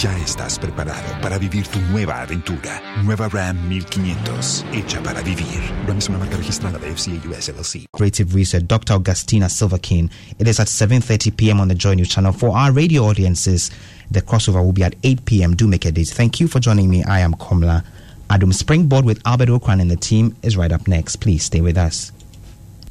[0.00, 2.80] Ya estás preparado para vivir tu nueva aventura.
[3.04, 5.60] Nueva Ram 1500, hecha para vivir.
[5.86, 7.86] Ram es una marca registrada de FCA US LLC.
[7.92, 8.94] Creative Research, Dr.
[8.94, 10.10] Augustina Silverkin.
[10.38, 11.60] It is at 7.30 p.m.
[11.60, 12.32] on the Joy News channel.
[12.32, 13.70] For our radio audiences,
[14.10, 15.54] the crossover will be at 8 p.m.
[15.54, 16.08] Do make a date.
[16.08, 17.04] Thank you for joining me.
[17.04, 17.84] I am Komla
[18.30, 21.16] Adam Springboard with Albert Ocran and the team is right up next.
[21.16, 22.12] Please stay with us.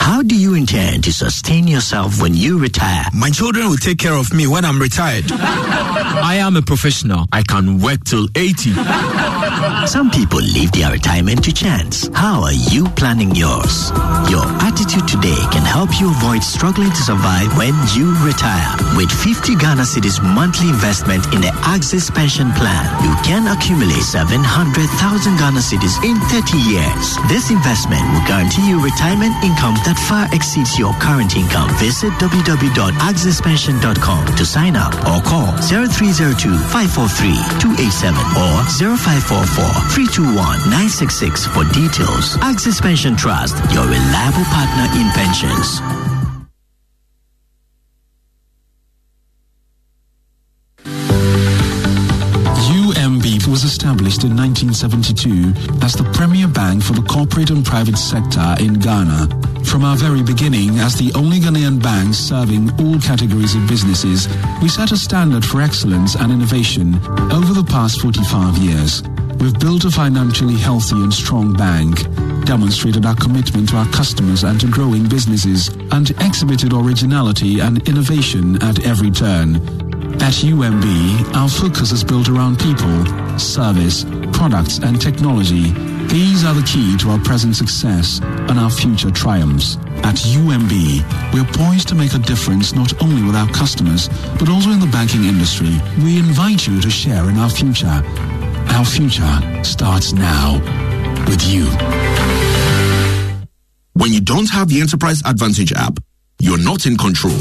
[0.02, 3.06] How do you intend to sustain yourself when you retire?
[3.14, 5.26] My children will take care of me when I'm retired.
[5.32, 7.28] I am a professional.
[7.32, 8.72] I can work till 80.
[9.86, 12.10] Some people leave their retirement to chance.
[12.16, 13.92] How are you planning yours?
[14.26, 18.74] Your attitude today can help you avoid struggling to survive when you retire.
[18.98, 25.38] With 50 Ghana Cedis monthly investment in the Axis Pension Plan, you can accumulate 700,000
[25.38, 27.18] Ghana Cedis in 30 years.
[27.30, 31.70] This investment will guarantee you retirement income that far exceeds your current income.
[31.78, 38.66] Visit www.axispension.com to sign up or call 0302 543 287 or
[38.98, 39.51] 0544
[39.92, 40.36] 321
[40.72, 42.38] 966 for details.
[42.42, 45.82] Axis Pension Trust, your reliable partner in pensions.
[52.72, 58.56] UMB was established in 1972 as the premier bank for the corporate and private sector
[58.60, 59.28] in Ghana.
[59.66, 64.28] From our very beginning, as the only Ghanaian bank serving all categories of businesses,
[64.62, 66.96] we set a standard for excellence and innovation
[67.32, 69.04] over the past 45 years.
[69.42, 72.04] We've built a financially healthy and strong bank,
[72.46, 78.62] demonstrated our commitment to our customers and to growing businesses, and exhibited originality and innovation
[78.62, 79.56] at every turn.
[80.22, 85.72] At UMB, our focus is built around people, service, products, and technology.
[86.06, 89.78] These are the key to our present success and our future triumphs.
[90.04, 94.08] At UMB, we're poised to make a difference not only with our customers,
[94.38, 95.82] but also in the banking industry.
[96.04, 98.04] We invite you to share in our future.
[98.72, 100.60] Our future starts now
[101.28, 101.66] with you.
[103.94, 106.00] When you don't have the Enterprise Advantage app,
[106.40, 107.38] you're not in control.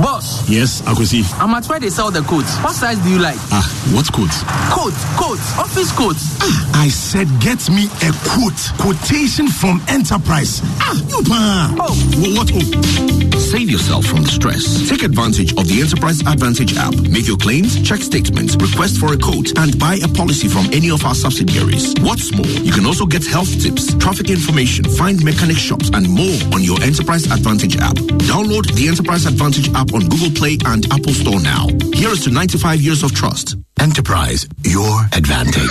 [0.00, 0.48] Boss.
[0.48, 1.22] Yes, Akwesi.
[1.38, 2.56] I'm at where they sell the coats.
[2.58, 3.36] What size do you like?
[3.52, 4.30] Ah, what coat?
[4.72, 6.38] Coat, coats, office coats.
[6.40, 8.56] Ah, I said get me a quote.
[8.80, 10.60] Quotation from Enterprise.
[10.80, 11.76] Ah, you pa.
[11.78, 11.94] Oh.
[12.34, 12.50] What?
[12.54, 13.38] Oh.
[13.38, 14.88] Save yourself from the stress.
[14.88, 16.94] Take advantage of the Enterprise Advantage app.
[17.12, 20.90] Make your claims, check statements, request for a quote, and buy a policy from any
[20.90, 21.92] of our subsidiaries.
[22.00, 26.32] What's more, you can also get health tips, traffic information, find mechanic shops, and more
[26.56, 27.96] on your Enterprise Advantage app.
[28.24, 31.66] Download the Enterprise Advantage app on Google Play and Apple Store now.
[31.92, 33.56] Here is to 95 years of trust.
[33.80, 35.70] Enterprise, your advantage.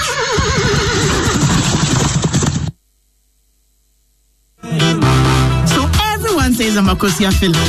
[5.74, 7.66] So everyone says I'm a Kosia filler,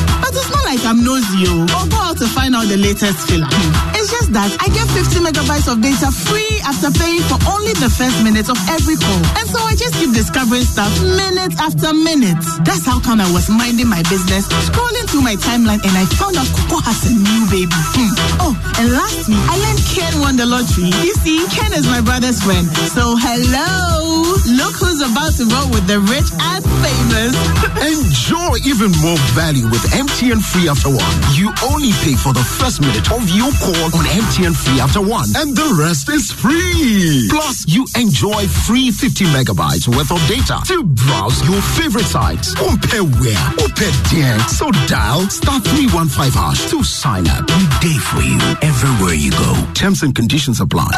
[0.73, 3.45] like I'm nosy or go out to find out the latest filler.
[3.93, 7.93] It's just that I get 50 megabytes of data free after paying for only the
[7.93, 9.21] first minute of every call.
[9.37, 12.41] And so I just keep discovering stuff minute after minute.
[12.65, 16.41] That's how come I was minding my business, scrolling through my timeline, and I found
[16.41, 17.77] out Coco has a new baby.
[17.93, 18.13] Hmm.
[18.41, 20.89] Oh, and last week I learned Ken won the lottery.
[21.05, 22.65] You see, Ken is my brother's friend.
[22.97, 24.25] So hello,
[24.57, 27.37] look who's about to roll with the rich and famous.
[27.77, 31.17] Enjoy even more value with MTN Free After One.
[31.35, 35.29] You only pay for the first minute of your call on MTN Free After One,
[35.37, 37.29] and the rest is free.
[37.31, 42.55] Plus, you enjoy free 50 megabytes worth of data to browse your favorite sites.
[42.55, 44.39] Compare where, compare there.
[44.49, 47.49] So dial star 315 hash to sign up.
[47.51, 49.55] We day for you everywhere you go.
[49.75, 50.91] Terms and conditions apply.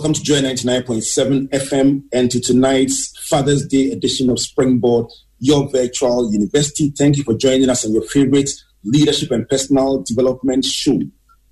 [0.00, 5.04] Welcome to Joy 99.7 FM and to tonight's Father's Day edition of Springboard,
[5.40, 6.88] your virtual university.
[6.96, 8.48] Thank you for joining us on your favorite
[8.82, 11.00] leadership and personal development show.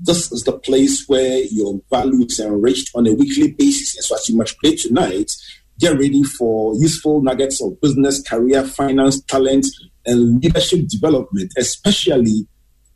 [0.00, 3.96] This is the place where your value is enriched on a weekly basis.
[3.96, 5.30] And so, as you play tonight,
[5.78, 9.66] get ready for useful nuggets of business, career, finance, talent,
[10.06, 12.48] and leadership development, especially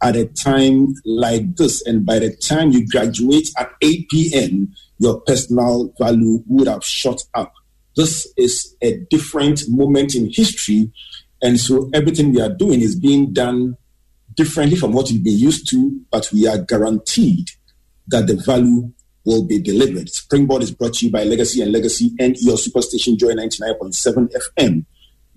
[0.03, 1.87] at a time like this.
[1.87, 4.73] And by the time you graduate at 8 p.m.,
[5.03, 7.53] your personal value would have shot up.
[7.97, 10.93] This is a different moment in history.
[11.43, 13.77] And so everything we are doing is being done
[14.35, 17.51] differently from what you've been used to, but we are guaranteed
[18.07, 18.93] that the value
[19.25, 20.09] will be delivered.
[20.09, 24.85] Springboard is brought to you by Legacy and Legacy and your superstation Joy 99.7 FM.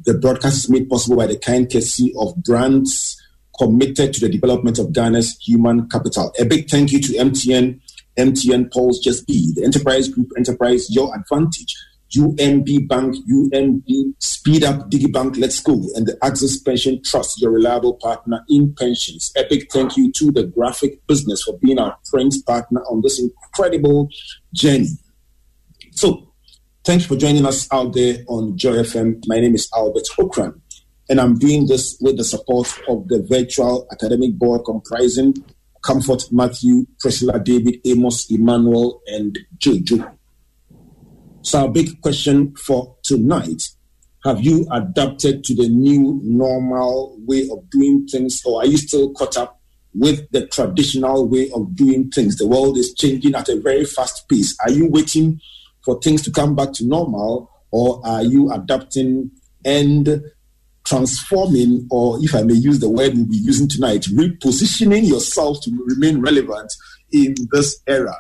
[0.06, 3.19] The broadcast is made possible by the kind courtesy of brands
[3.57, 6.31] committed to the development of Ghana's human capital.
[6.39, 7.79] A big thank you to MTN,
[8.17, 11.75] MTN Pulse Just Be, the Enterprise Group Enterprise Your Advantage,
[12.15, 17.95] UMB Bank, UMB Speed Up DigiBank Let's Go, and the Axis Pension Trust, your reliable
[17.95, 19.31] partner in pensions.
[19.38, 23.19] A big thank you to the graphic business for being our friends partner on this
[23.19, 24.09] incredible
[24.53, 24.89] journey.
[25.91, 26.31] So,
[26.83, 29.23] thanks for joining us out there on Joy FM.
[29.27, 30.59] My name is Albert Ocran,
[31.09, 35.33] and I'm doing this with the support of the virtual academic board comprising
[35.86, 40.18] Comfort Matthew, Priscilla David, Amos Emmanuel, and Jojo.
[41.44, 43.70] So, our big question for tonight
[44.24, 49.14] have you adapted to the new normal way of doing things, or are you still
[49.14, 49.62] caught up
[49.94, 52.38] with the traditional way of doing things?
[52.38, 54.58] The world is changing at a very fast pace.
[54.66, 55.40] Are you waiting
[55.84, 59.30] for things to come back to normal, or are you adapting
[59.64, 60.24] and
[60.86, 65.86] transforming, or if I may use the word we'll be using tonight, repositioning yourself to
[65.88, 66.72] remain relevant
[67.12, 68.16] in this era?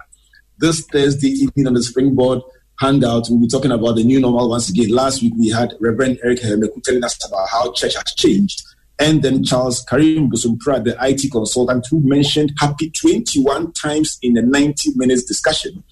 [0.57, 2.41] This Thursday evening on the Springboard,
[2.79, 4.89] hangout, we'll be talking about the new normal once again.
[4.89, 8.63] Last week we had Reverend Eric Hermeku telling us about how church has changed.
[8.97, 14.41] And then Charles Karim Busumpra, the IT consultant, who mentioned happy 21 times in the
[14.41, 15.83] 90 minutes discussion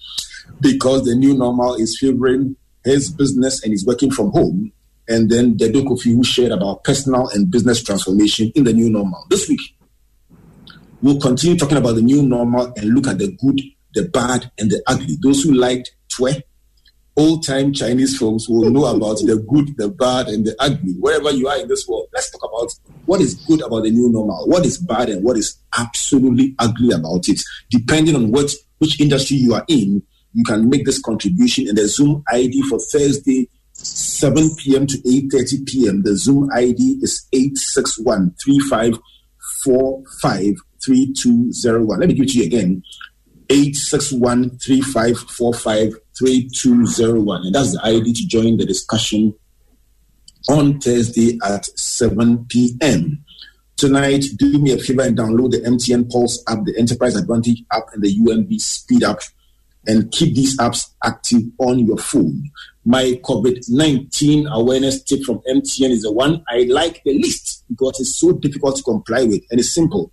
[0.60, 4.72] because the new normal is favoring his business and he's working from home.
[5.08, 9.24] And then the Kofi, who shared about personal and business transformation in the new normal.
[9.28, 9.60] This week,
[11.02, 13.60] we'll continue talking about the new normal and look at the good,
[13.94, 15.16] the bad, and the ugly.
[15.22, 16.42] Those who liked Twe,
[17.16, 20.94] old time Chinese films will know about the good, the bad, and the ugly.
[20.98, 22.72] Wherever you are in this world, let's talk about
[23.06, 26.92] what is good about the new normal, what is bad, and what is absolutely ugly
[26.92, 27.40] about it.
[27.70, 31.68] Depending on what which industry you are in, you can make this contribution.
[31.68, 33.48] And the Zoom ID for Thursday,
[33.84, 34.86] 7 p.m.
[34.86, 36.02] to 8:30 p.m.
[36.02, 42.00] The Zoom ID is 861 3545 3201.
[42.00, 42.82] Let me give it to you again.
[43.50, 47.46] 861 3545 3201.
[47.46, 49.34] And that's the ID to join the discussion
[50.48, 53.22] on Thursday at 7 p.m.
[53.76, 57.84] Tonight, do me a favor and download the MTN Pulse app, the Enterprise Advantage app,
[57.92, 59.18] and the UMB Speed app,
[59.86, 62.50] and keep these apps active on your phone.
[62.84, 67.98] My COVID 19 awareness tip from MTN is the one I like the least because
[68.00, 70.12] it's so difficult to comply with and it's simple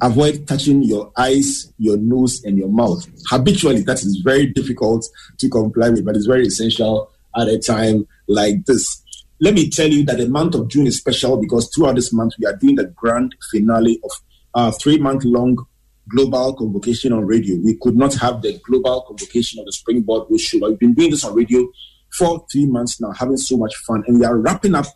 [0.00, 3.06] avoid touching your eyes, your nose, and your mouth.
[3.30, 5.06] Habitually, that is very difficult
[5.38, 9.02] to comply with, but it's very essential at a time like this.
[9.40, 12.34] Let me tell you that the month of June is special because throughout this month,
[12.38, 14.10] we are doing the grand finale of
[14.54, 15.64] our three month long
[16.08, 17.56] global convocation on radio.
[17.62, 21.10] We could not have the global convocation of the Springboard Bush Show, we've been doing
[21.10, 21.66] this on radio
[22.12, 24.04] for three months now, having so much fun.
[24.06, 24.86] And we are wrapping up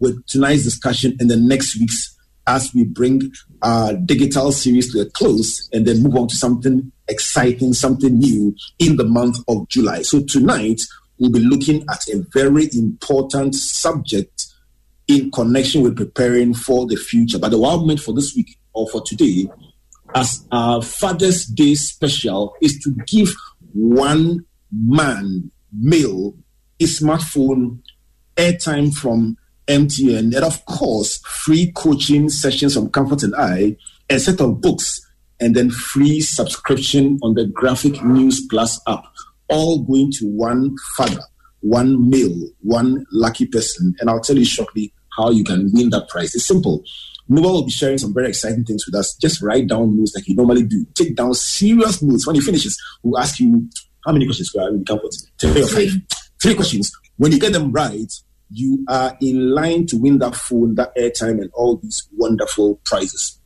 [0.00, 5.06] with tonight's discussion and the next week's as we bring our digital series to a
[5.10, 10.02] close and then move on to something exciting, something new in the month of July.
[10.02, 10.80] So tonight,
[11.18, 14.46] we'll be looking at a very important subject
[15.06, 17.38] in connection with preparing for the future.
[17.38, 19.48] But the wild moment for this week or for today,
[20.14, 23.34] as our Father's Day special, is to give
[23.72, 26.34] one man, male,
[26.80, 27.78] a smartphone
[28.36, 29.36] airtime from
[29.68, 33.76] MTN, and of course, free coaching sessions from Comfort and I,
[34.10, 35.00] a set of books,
[35.40, 39.04] and then free subscription on the Graphic News Plus app,
[39.48, 41.22] all going to one father,
[41.60, 43.94] one male, one lucky person.
[44.00, 46.34] And I'll tell you shortly how you can win that prize.
[46.34, 46.82] It's simple.
[47.28, 49.14] Noah will be sharing some very exciting things with us.
[49.16, 50.84] Just write down notes like you normally do.
[50.94, 52.26] Take down serious notes.
[52.26, 53.68] When he finishes, we'll ask you
[54.04, 55.14] how many questions are in Comfort?
[55.40, 55.90] Three or five.
[56.40, 56.92] Three questions.
[57.16, 58.12] When you get them right,
[58.50, 63.38] you are in line to win that phone, that airtime, and all these wonderful prizes.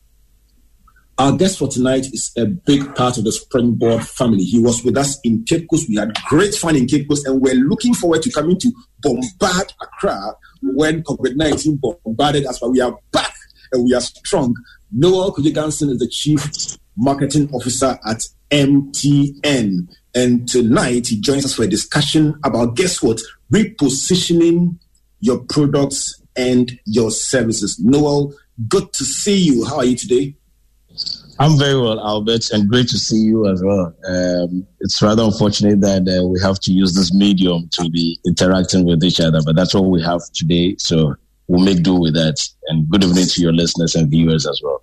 [1.18, 4.44] Our guest for tonight is a big part of the Springboard family.
[4.44, 5.88] He was with us in Cape Coast.
[5.88, 9.72] We had great fun in Cape Coast, and we're looking forward to coming to bombard
[9.80, 12.58] Accra when COVID 19 bombarded us.
[12.58, 13.32] But we are back
[13.72, 14.54] and we are strong.
[14.92, 19.88] Noel Kojo-Ganson is the Chief Marketing Officer at MTN.
[20.14, 23.20] And tonight he joins us for a discussion about guess what?
[23.52, 24.78] Repositioning
[25.20, 27.78] your products and your services.
[27.78, 28.32] Noel,
[28.68, 29.64] good to see you.
[29.66, 30.36] How are you today?
[31.38, 33.94] I'm very well, Albert, and great to see you as well.
[34.08, 38.86] Um, it's rather unfortunate that uh, we have to use this medium to be interacting
[38.86, 40.76] with each other, but that's what we have today.
[40.78, 41.14] So
[41.48, 42.46] we'll make do with that.
[42.68, 44.82] And good evening to your listeners and viewers as well.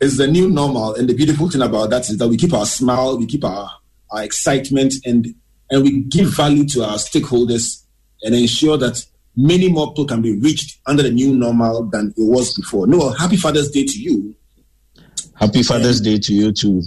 [0.00, 2.66] It's the new normal, and the beautiful thing about that is that we keep our
[2.66, 3.70] smile, we keep our,
[4.10, 5.34] our excitement, and
[5.70, 7.82] and we give value to our stakeholders
[8.22, 9.04] and ensure that
[9.36, 12.86] many more people can be reached under the new normal than it was before.
[12.86, 14.34] Noel, happy Father's Day to you.
[15.34, 16.82] Happy Father's Day to you too.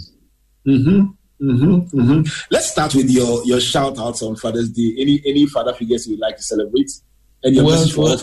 [0.66, 1.06] Mm-hmm.
[1.42, 2.44] Mm-hmm, mm-hmm.
[2.50, 4.94] Let's start with your your shout outs on Father's Day.
[4.98, 6.90] Any any father figures you'd like to celebrate?
[7.42, 8.20] Any well, well,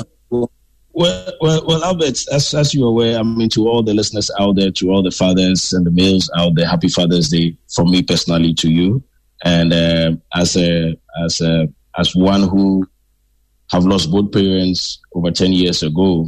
[0.97, 4.55] well, well, well, Albert, as as you're aware, I mean, to all the listeners out
[4.55, 8.01] there, to all the fathers and the males out there, Happy Father's Day from me
[8.01, 9.03] personally to you.
[9.45, 11.67] And uh, as a as a
[11.99, 12.87] as one who
[13.71, 16.25] have lost both parents over ten years ago,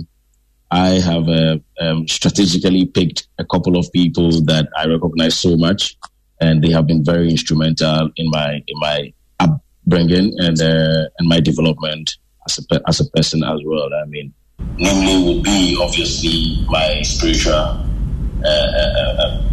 [0.70, 5.98] I have uh, um, strategically picked a couple of people that I recognize so much,
[6.42, 11.40] and they have been very instrumental in my in my upbringing and uh, and my
[11.40, 13.90] development as a as a person as well.
[13.92, 14.32] I mean,
[14.78, 17.86] namely would be obviously my spiritual uh,
[18.46, 19.44] uh, uh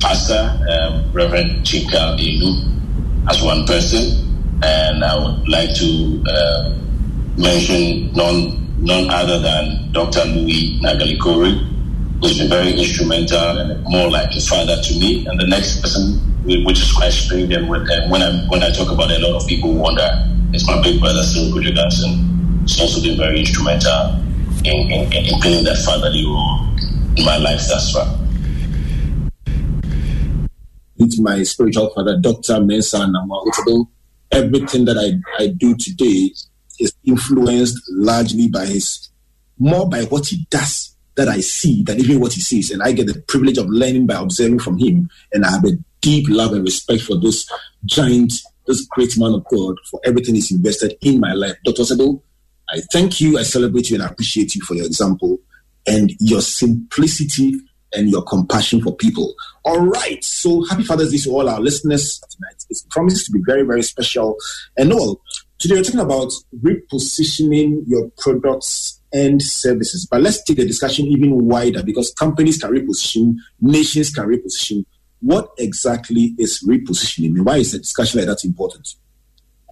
[0.00, 6.74] pastor, um, Reverend Chika Elu, as one person, and I would like to uh,
[7.38, 10.24] mention non none other than Dr.
[10.24, 11.54] Louis Nagalikori,
[12.20, 15.24] who's been very instrumental and more like a father to me.
[15.26, 16.18] And the next person,
[16.64, 19.40] which is quite strange, and when, when, I, when I talk about it, a lot
[19.40, 20.10] of people wonder,
[20.52, 22.58] is my big brother, Cyril Johnson.
[22.62, 24.18] He's also been very instrumental
[24.64, 26.60] in, in, in playing that fatherly role
[27.16, 28.18] in my life thus far.
[30.96, 32.60] With my spiritual father, Dr.
[32.60, 33.44] Mensa Nama
[34.30, 36.30] everything that I, I do today
[36.78, 39.10] is influenced largely by his
[39.58, 42.70] more by what he does that I see than even what he sees.
[42.70, 45.10] And I get the privilege of learning by observing from him.
[45.32, 47.48] And I have a deep love and respect for this
[47.84, 48.32] giant,
[48.66, 51.56] this great man of God for everything he's invested in my life.
[51.64, 51.84] Dr.
[51.84, 52.22] Sado,
[52.72, 55.38] I thank you, I celebrate you, and I appreciate you for your example
[55.86, 57.54] and your simplicity
[57.92, 59.34] and your compassion for people.
[59.64, 60.24] All right.
[60.24, 62.64] So happy Father's Day to all our listeners tonight.
[62.70, 64.36] It promises to be very, very special.
[64.78, 65.20] And all,
[65.62, 70.08] Today, we're talking about repositioning your products and services.
[70.10, 74.84] But let's take the discussion even wider because companies can reposition, nations can reposition.
[75.20, 78.96] What exactly is repositioning and why is a discussion like that important?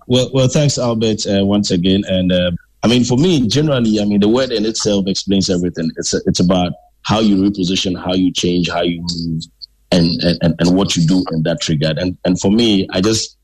[0.07, 2.05] Well, well, thanks, Albert, uh, once again.
[2.07, 2.53] And uh,
[2.83, 5.91] I mean, for me, generally, I mean, the word in itself explains everything.
[5.97, 6.73] It's it's about
[7.03, 9.43] how you reposition, how you change, how you move,
[9.91, 11.99] and and, and what you do in that regard.
[11.99, 13.37] And and for me, I just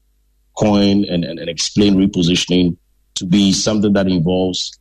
[0.57, 2.77] coin and, and, and explain repositioning
[3.17, 4.79] to be something that involves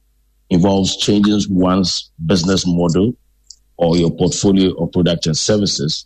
[0.49, 3.13] involves changing one's business model
[3.77, 6.05] or your portfolio of products and services,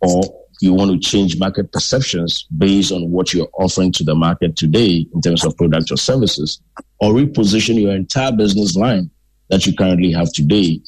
[0.00, 0.22] or
[0.60, 5.06] you want to change market perceptions based on what you're offering to the market today
[5.12, 6.60] in terms of products or services,
[7.00, 9.10] or reposition your entire business line
[9.48, 10.80] that you currently have today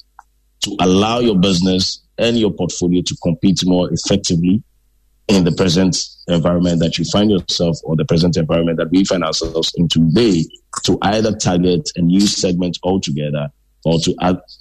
[0.60, 4.62] to allow your business and your portfolio to compete more effectively
[5.28, 5.96] in the present
[6.28, 10.44] environment that you find yourself or the present environment that we find ourselves in today
[10.84, 13.48] to either target a new segment altogether
[13.84, 14.14] or to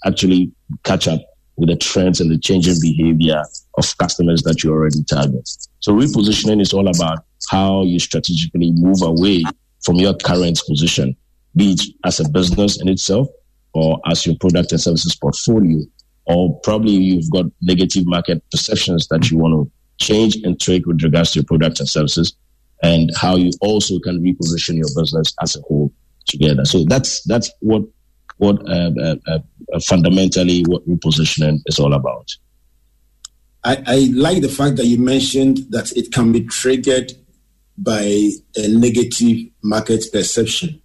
[0.06, 0.52] actually
[0.84, 1.20] catch up
[1.62, 3.44] with the trends and the changing behavior
[3.78, 5.48] of customers that you already target.
[5.80, 9.44] So repositioning is all about how you strategically move away
[9.86, 11.16] from your current position,
[11.56, 13.28] be it as a business in itself
[13.74, 15.80] or as your product and services portfolio,
[16.26, 19.72] or probably you've got negative market perceptions that you want to
[20.04, 22.36] change and trade with regards to your products and services
[22.84, 25.94] and how you also can reposition your business as a whole
[26.28, 26.66] together.
[26.66, 27.84] So that's that's what
[28.42, 32.28] what uh, uh, uh, fundamentally what repositioning is all about.
[33.64, 37.14] I, I like the fact that you mentioned that it can be triggered
[37.78, 40.82] by a negative market perception.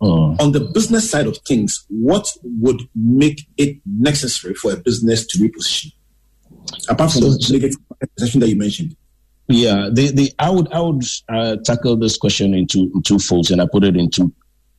[0.00, 0.36] Oh.
[0.40, 5.38] On the business side of things, what would make it necessary for a business to
[5.38, 5.92] reposition?
[6.88, 7.78] Apart from so, the negative
[8.16, 8.96] perception that you mentioned.
[9.46, 13.20] Yeah, the, the I would I would uh, tackle this question in two in two
[13.20, 14.34] folds, and I put it in two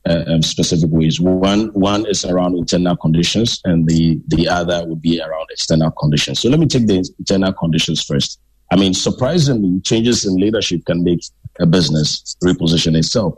[0.07, 1.19] uh, um, specific ways.
[1.19, 6.39] One one is around internal conditions, and the the other would be around external conditions.
[6.39, 8.39] So let me take the internal conditions first.
[8.71, 11.21] I mean, surprisingly, changes in leadership can make
[11.59, 13.35] a business reposition itself.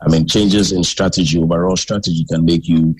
[0.00, 2.96] I mean, changes in strategy, overall strategy, can make you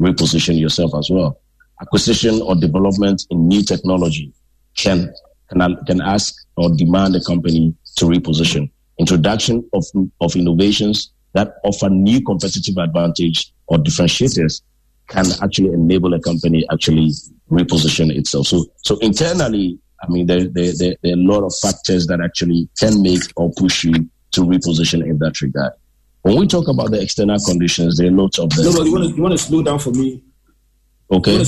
[0.00, 1.40] reposition yourself as well.
[1.80, 4.32] Acquisition or development in new technology
[4.76, 5.12] can
[5.50, 8.70] can can ask or demand a company to reposition.
[8.98, 9.84] Introduction of
[10.20, 14.62] of innovations that offer new competitive advantage or differentiators
[15.08, 17.10] can actually enable a company actually
[17.50, 18.46] reposition itself.
[18.46, 22.22] So, so internally, I mean, there, there, there, there, are a lot of factors that
[22.22, 25.74] actually can make or push you to reposition in that regard.
[26.22, 28.64] When we talk about the external conditions, there are lots of them.
[28.64, 30.22] No, no, you want to, you want to slow down for me?
[31.12, 31.44] Okay.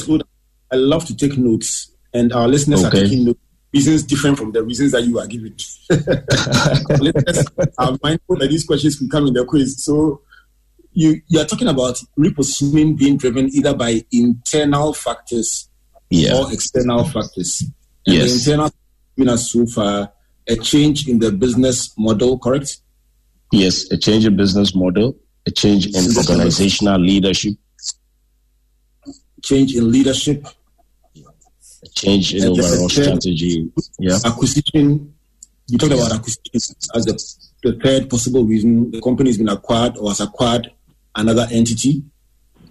[0.70, 2.98] I love to take notes, and our listeners okay.
[2.98, 3.40] are taking notes
[3.72, 5.54] reasons different from the reasons that you are giving.
[7.78, 9.82] Are mindful that these questions will come in the quiz.
[9.82, 10.22] So
[10.92, 15.68] you you are talking about repositioning being driven either by internal factors
[16.10, 16.34] yeah.
[16.34, 17.62] or external factors.
[18.06, 18.44] And yes.
[18.44, 18.72] the internal
[19.16, 20.12] been as so far
[20.48, 22.78] a change in the business model, correct?
[23.52, 27.54] Yes, a change in business model, a change in organizational leadership.
[29.42, 30.46] Change in leadership,
[31.94, 33.70] change in overall strategy.
[33.98, 34.18] Yeah.
[34.24, 35.14] Acquisition.
[35.66, 39.96] You talked about acquisition as the, the third possible reason the company has been acquired
[39.98, 40.70] or has acquired
[41.14, 42.02] another entity.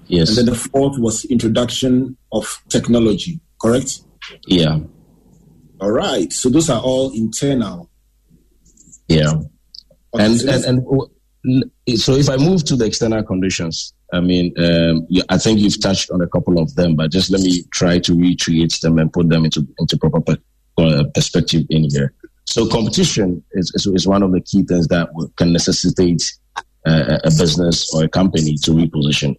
[0.07, 0.29] Yes.
[0.29, 4.01] And then the fourth was introduction of technology, correct?
[4.47, 4.79] Yeah.
[5.79, 6.31] All right.
[6.33, 7.89] So those are all internal.
[9.07, 9.33] Yeah.
[10.13, 10.65] Okay, and, and,
[11.45, 15.59] and so if I move to the external conditions, I mean, um, yeah, I think
[15.59, 18.99] you've touched on a couple of them, but just let me try to recreate them
[18.99, 20.37] and put them into into proper
[20.77, 22.13] uh, perspective in here.
[22.45, 26.23] So, competition is, is, is one of the key things that can necessitate
[26.85, 29.35] uh, a business or a company to reposition.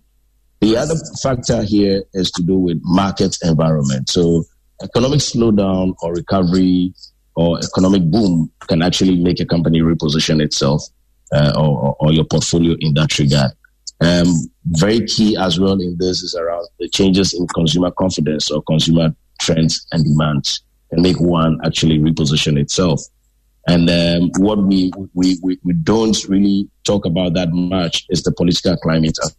[0.60, 4.10] The other factor here is to do with market environment.
[4.10, 4.44] So,
[4.82, 6.92] economic slowdown or recovery
[7.36, 10.82] or economic boom can actually make a company reposition itself
[11.32, 13.52] uh, or, or your portfolio in that regard.
[14.00, 14.32] Um,
[14.66, 19.14] very key as well in this is around the changes in consumer confidence or consumer
[19.40, 23.02] trends and demands and make one actually reposition itself.
[23.66, 28.32] And um, what we, we, we, we, don't really talk about that much is the
[28.32, 29.36] political climate as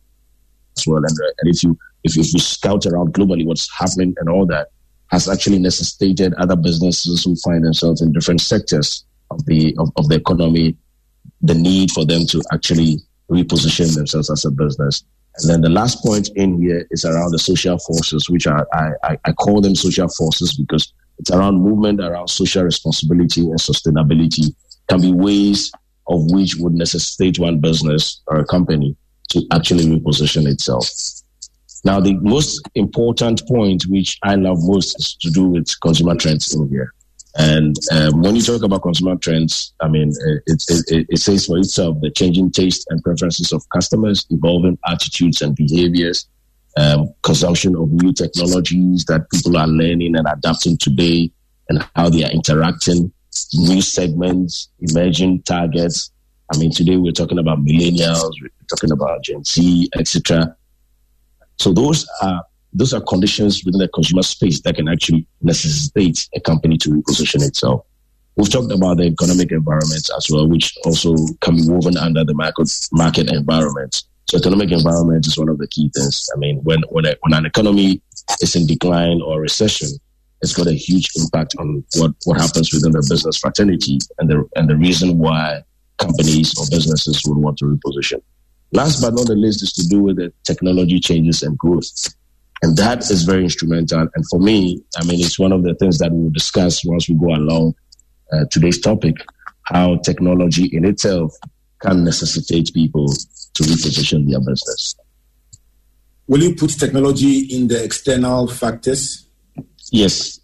[0.86, 0.98] well.
[0.98, 4.46] And, uh, and if you if, if you scout around globally what's happening and all
[4.48, 4.68] that
[5.08, 10.08] has actually necessitated other businesses who find themselves in different sectors of the of, of
[10.10, 10.76] the economy
[11.42, 15.04] the need for them to actually reposition themselves as a business.
[15.38, 19.18] And then the last point in here is around the social forces, which are, I,
[19.24, 24.54] I, call them social forces because it's around movement around social responsibility and sustainability
[24.90, 25.72] can be ways
[26.08, 28.96] of which would necessitate one business or a company
[29.30, 30.90] to actually reposition itself.
[31.86, 36.54] Now, the most important point, which I love most, is to do with consumer trends
[36.54, 36.94] in here.
[37.38, 40.10] And um, when you talk about consumer trends, I mean,
[40.48, 45.42] it, it, it, says for itself the changing taste and preferences of customers, evolving attitudes
[45.42, 46.28] and behaviors,
[46.78, 51.32] um, consumption of new technologies that people are learning and adapting today,
[51.70, 53.12] and how they are interacting,
[53.54, 56.12] new segments, emerging targets.
[56.52, 60.56] I mean, today we're talking about millennials, we're talking about Gen Z, etc.
[61.60, 66.40] So those are those are conditions within the consumer space that can actually necessitate a
[66.40, 67.86] company to reposition itself.
[68.36, 72.34] We've talked about the economic environment as well, which also can be woven under the
[72.34, 74.04] market market environment.
[74.30, 76.30] So economic environment is one of the key things.
[76.34, 78.02] I mean, when when, a, when an economy
[78.42, 79.90] is in decline or recession,
[80.42, 84.48] it's got a huge impact on what, what happens within the business fraternity and the
[84.56, 85.62] and the reason why
[85.98, 88.22] companies or businesses would want to reposition.
[88.72, 92.14] Last but not the least is to do with the technology changes and growth.
[92.62, 94.08] And that is very instrumental.
[94.14, 97.08] And for me, I mean, it's one of the things that we will discuss once
[97.08, 97.76] we go along
[98.32, 99.16] uh, today's topic,
[99.64, 101.34] how technology in itself
[101.82, 103.08] can necessitate people
[103.54, 104.96] to reposition their business.
[106.28, 109.28] Will you put technology in the external factors?
[109.92, 110.40] Yes.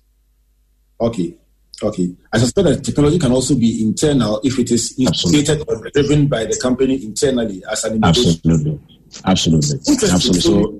[1.00, 1.36] Okay.
[1.84, 2.16] Okay.
[2.32, 6.46] I suspect that technology can also be internal if it is instigated or driven by
[6.46, 8.32] the company internally as an individual.
[8.32, 8.80] Absolutely.
[9.26, 10.10] Absolutely.
[10.10, 10.42] Absolutely.
[10.42, 10.80] So,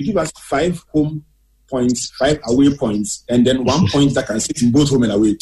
[0.00, 1.24] you give us five home
[1.68, 5.12] points, five away points, and then one point that can sit in both home and
[5.12, 5.36] away.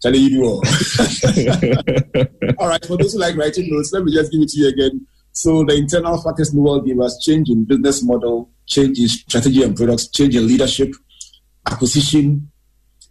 [0.00, 0.62] Charlie, you do all.
[2.58, 4.68] all right, for those who like writing notes, let me just give it to you
[4.68, 5.06] again.
[5.32, 9.76] So the internal factors Noel gave us change in business model, change in strategy and
[9.76, 10.92] products, change in leadership,
[11.70, 12.50] acquisition,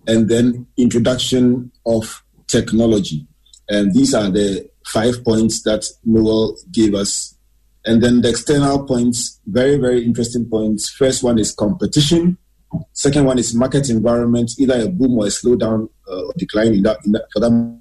[0.05, 3.25] and then introduction of technology.
[3.69, 7.30] And these are the five points that Noel gave us
[7.85, 10.89] And then the external points, very, very interesting points.
[10.89, 12.37] First one is competition.
[12.93, 16.83] Second one is market environment, either a boom or a slowdown uh, or decline in
[16.83, 17.79] that, in that, for that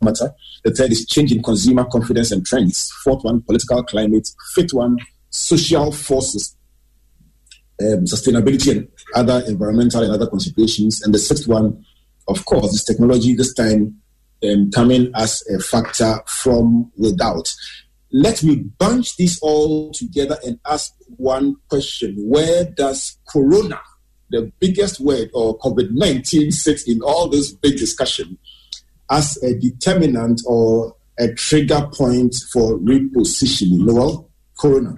[0.00, 0.34] matter.
[0.64, 2.90] The third is change in consumer confidence and trends.
[3.04, 4.28] Fourth one, political climate.
[4.54, 4.96] Fifth one,
[5.30, 6.56] social forces,
[7.80, 11.02] um, sustainability and other environmental and other considerations.
[11.02, 11.84] And the sixth one,
[12.28, 14.00] of course, is technology, this time
[14.44, 17.52] um, coming as a factor from without.
[18.12, 22.14] Let me bunch this all together and ask one question.
[22.18, 23.80] Where does corona,
[24.30, 28.36] the biggest word, or COVID 19 sit in all this big discussion
[29.10, 33.90] as a determinant or a trigger point for repositioning?
[33.90, 34.28] Well,
[34.60, 34.94] corona.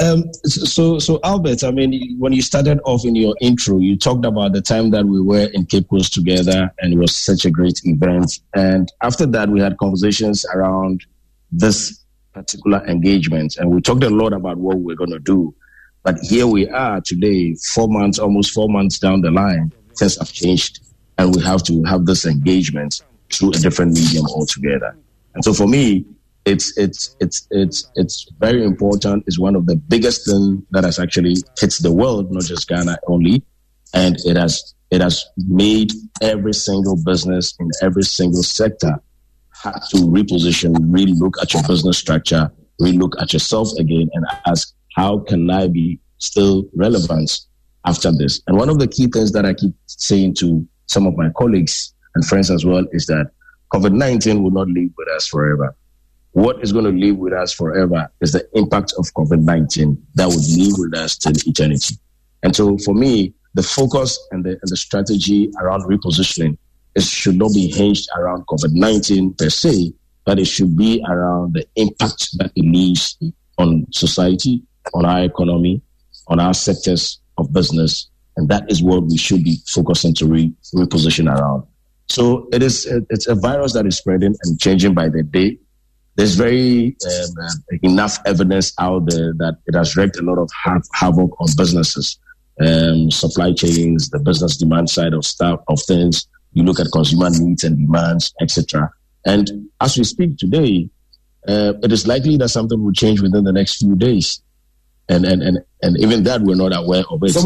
[0.00, 4.24] Um, so, so Albert, I mean, when you started off in your intro, you talked
[4.24, 7.50] about the time that we were in Cape Coast together, and it was such a
[7.50, 8.38] great event.
[8.54, 11.04] And after that, we had conversations around
[11.50, 12.01] this
[12.32, 15.54] particular engagement, and we talked a lot about what we're going to do.
[16.02, 20.32] But here we are today, four months, almost four months down the line, things have
[20.32, 20.80] changed,
[21.18, 24.96] and we have to have this engagement through a different medium altogether.
[25.34, 26.04] And so, for me,
[26.44, 29.24] it's it's it's it's it's very important.
[29.26, 32.98] It's one of the biggest thing that has actually hit the world, not just Ghana
[33.06, 33.44] only,
[33.94, 39.00] and it has it has made every single business in every single sector
[39.62, 44.26] have to reposition, really look at your business structure, really look at yourself again, and
[44.46, 47.40] ask how can I be still relevant
[47.86, 48.40] after this.
[48.46, 51.94] And one of the key things that I keep saying to some of my colleagues
[52.14, 53.30] and friends as well is that
[53.72, 55.74] COVID nineteen will not live with us forever
[56.32, 60.26] what is going to live with us forever is the impact of COVID 19 that
[60.26, 61.96] would live with us till eternity.
[62.42, 66.56] And so for me, the focus and the, and the strategy around repositioning
[66.94, 69.92] is, should not be hinged around COVID 19 per se,
[70.24, 73.18] but it should be around the impact that it leaves
[73.58, 74.62] on society,
[74.94, 75.82] on our economy,
[76.28, 78.08] on our sectors of business.
[78.36, 81.64] And that is what we should be focusing to re- reposition around.
[82.08, 85.58] So it is, it's a virus that is spreading and changing by the day
[86.16, 90.50] there's very um, uh, enough evidence out there that it has wreaked a lot of
[90.52, 92.18] ha- havoc on businesses,
[92.60, 96.26] um, supply chains, the business demand side of stuff of things.
[96.52, 98.90] You look at consumer needs and demands, etc.
[99.24, 100.90] And as we speak today,
[101.48, 104.42] uh, it is likely that something will change within the next few days,
[105.08, 107.36] and and and, and even that we're not aware of it.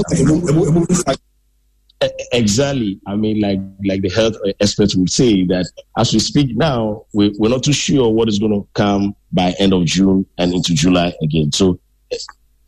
[2.33, 3.01] Exactly.
[3.07, 7.35] I mean, like like the health experts would say that as we speak now, we,
[7.39, 10.75] we're not too sure what is going to come by end of June and into
[10.75, 11.53] July again.
[11.53, 11.81] So,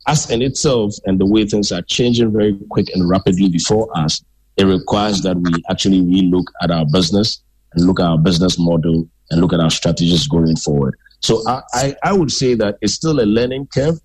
[0.07, 4.23] as in itself and the way things are changing very quick and rapidly before us,
[4.59, 7.41] it requires that we actually relook at our business
[7.73, 10.95] and look at our business model and look at our strategies going forward.
[11.21, 13.99] So I, I, I would say that it's still a learning curve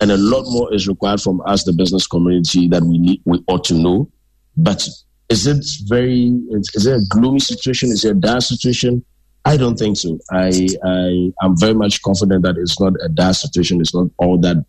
[0.00, 3.42] and a lot more is required from us, the business community, that we need, we
[3.48, 4.10] ought to know
[4.56, 4.86] but
[5.28, 6.38] is it very?
[6.74, 7.90] Is it a gloomy situation?
[7.90, 9.04] Is it a dire situation?
[9.44, 10.18] I don't think so.
[10.30, 13.80] I I am very much confident that it's not a dire situation.
[13.80, 14.64] It's not all that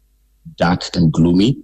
[0.55, 1.57] dark and gloomy.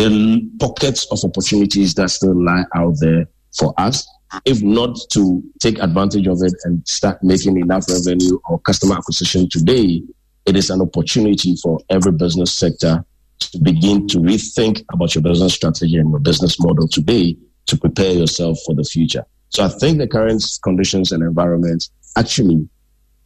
[0.00, 3.26] Are pockets of opportunities that still lie out there
[3.56, 4.06] for us.
[4.46, 9.48] If not to take advantage of it and start making enough revenue or customer acquisition
[9.50, 10.02] today,
[10.46, 13.04] it is an opportunity for every business sector
[13.38, 18.12] to begin to rethink about your business strategy and your business model today to prepare
[18.12, 19.24] yourself for the future.
[19.50, 22.66] So I think the current conditions and environment actually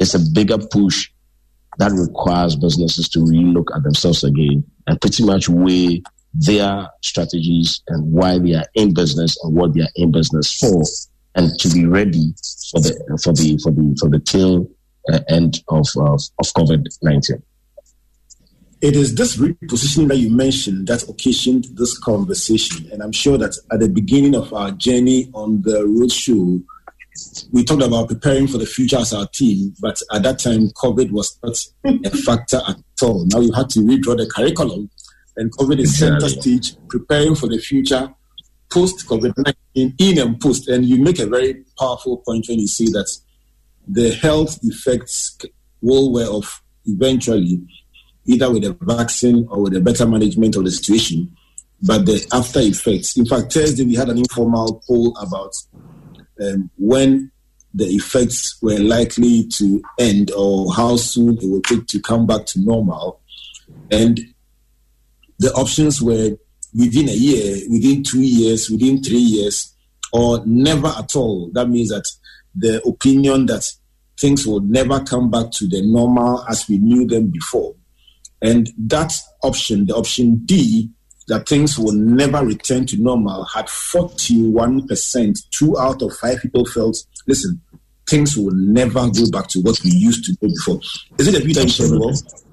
[0.00, 1.08] is a bigger push
[1.78, 6.02] that requires businesses to relook at themselves again and pretty much weigh
[6.38, 10.82] their strategies and why they are in business and what they are in business for,
[11.34, 12.34] and to be ready
[12.70, 14.68] for the for the for the for the tail
[15.12, 17.42] uh, end of of, of COVID nineteen.
[18.82, 22.90] It is this repositioning that you mentioned that occasioned this conversation.
[22.92, 26.62] And I'm sure that at the beginning of our journey on the roadshow,
[27.52, 31.10] we talked about preparing for the future as our team, but at that time, COVID
[31.10, 31.56] was not
[32.04, 33.24] a factor at all.
[33.32, 34.90] Now you had to redraw the curriculum,
[35.36, 38.12] and COVID is center stage, preparing for the future
[38.70, 39.32] post COVID
[39.74, 40.68] 19, in and post.
[40.68, 43.10] And you make a very powerful point when you say that
[43.86, 45.38] the health effects
[45.80, 47.62] will wear off eventually
[48.26, 51.34] either with a vaccine or with a better management of the situation.
[51.82, 53.16] But the after effects.
[53.16, 55.52] In fact, Thursday we had an informal poll about
[56.42, 57.30] um, when
[57.74, 62.46] the effects were likely to end or how soon it would take to come back
[62.46, 63.20] to normal.
[63.90, 64.18] And
[65.38, 66.36] the options were
[66.74, 69.74] within a year, within two years, within three years,
[70.12, 71.50] or never at all.
[71.52, 72.06] That means that
[72.54, 73.70] the opinion that
[74.18, 77.74] things will never come back to the normal as we knew them before
[78.42, 80.90] And that option, the option D,
[81.28, 85.50] that things will never return to normal, had 41%.
[85.50, 86.96] Two out of five people felt,
[87.26, 87.60] listen,
[88.08, 90.80] things will never go back to what we used to do before.
[91.18, 92.45] Is it a view that you?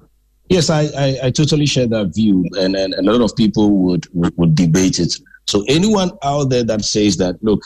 [0.48, 4.06] Yes, I, I, I, totally share that view, and, and a lot of people would,
[4.12, 5.14] would, would debate it.
[5.46, 7.62] So anyone out there that says that, look,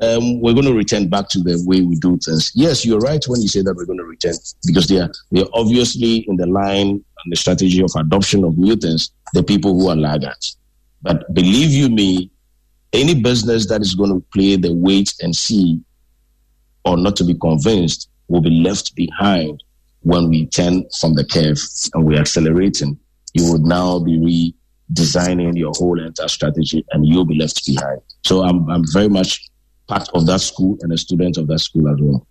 [0.00, 2.50] um, we're going to return back to the way we do things.
[2.54, 4.34] Yes, you're right when you say that we're going to return
[4.66, 8.56] because they are they are obviously in the line and the strategy of adoption of
[8.56, 9.10] new things.
[9.34, 10.56] The people who are laggards,
[11.02, 12.30] but believe you me,
[12.92, 15.80] any business that is going to play the wait and see
[16.84, 19.62] or not to be convinced will be left behind
[20.02, 21.58] when we turn from the curve
[21.94, 22.98] and we're accelerating.
[23.34, 24.54] You would now be
[24.92, 28.00] redesigning your whole entire strategy and you'll be left behind.
[28.24, 29.48] So I'm, I'm very much
[29.86, 32.26] part of that school and a student of that school as well.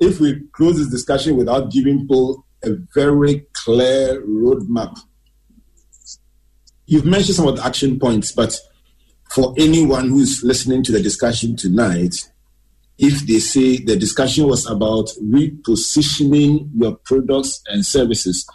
[0.00, 4.98] If we close this discussion without giving people a very clear roadmap,
[6.86, 8.56] you've mentioned some of the action points, but
[9.30, 12.31] for anyone who's listening to the discussion tonight,
[13.02, 18.46] if they say the discussion was about repositioning your products and services,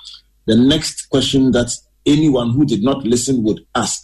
[0.45, 4.01] the next question that anyone who did not listen would ask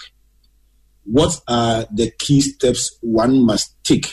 [1.05, 4.07] what are the key steps one must take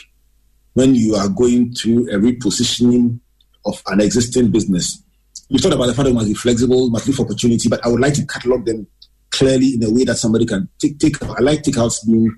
[0.75, 3.19] when you are going through a repositioning
[3.67, 5.03] of an existing business?
[5.49, 7.85] You talked about the fact that it must be flexible, must look for opportunity, but
[7.85, 8.87] I would like to catalog them
[9.31, 11.01] clearly in a way that somebody can take.
[11.01, 12.37] take I like takeouts being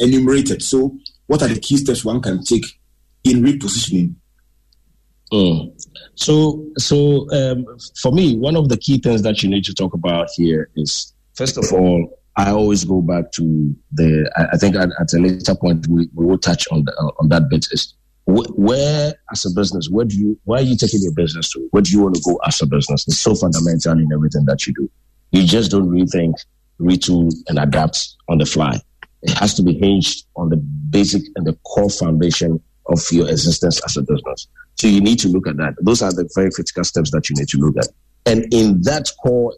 [0.00, 0.62] enumerated.
[0.62, 0.96] So,
[1.26, 2.64] what are the key steps one can take
[3.24, 4.14] in repositioning?
[5.32, 5.72] Mm.
[6.14, 7.66] So, so um,
[8.00, 11.14] for me, one of the key things that you need to talk about here is,
[11.34, 14.30] first of all, I always go back to the.
[14.52, 17.48] I, think at, at, a later point we, we will touch on the, on that
[17.50, 17.66] bit.
[17.72, 21.66] Is where as a business, where do you where are you taking your business to?
[21.72, 23.06] Where do you want to go as a business?
[23.06, 24.90] It's so fundamental in everything that you do.
[25.32, 26.34] You just don't rethink,
[26.80, 28.80] retool, and adapt on the fly.
[29.22, 33.80] It has to be hinged on the basic and the core foundation of your existence
[33.84, 34.48] as a business.
[34.76, 35.74] So you need to look at that.
[35.80, 37.88] Those are the very critical steps that you need to look at.
[38.26, 39.54] And in that core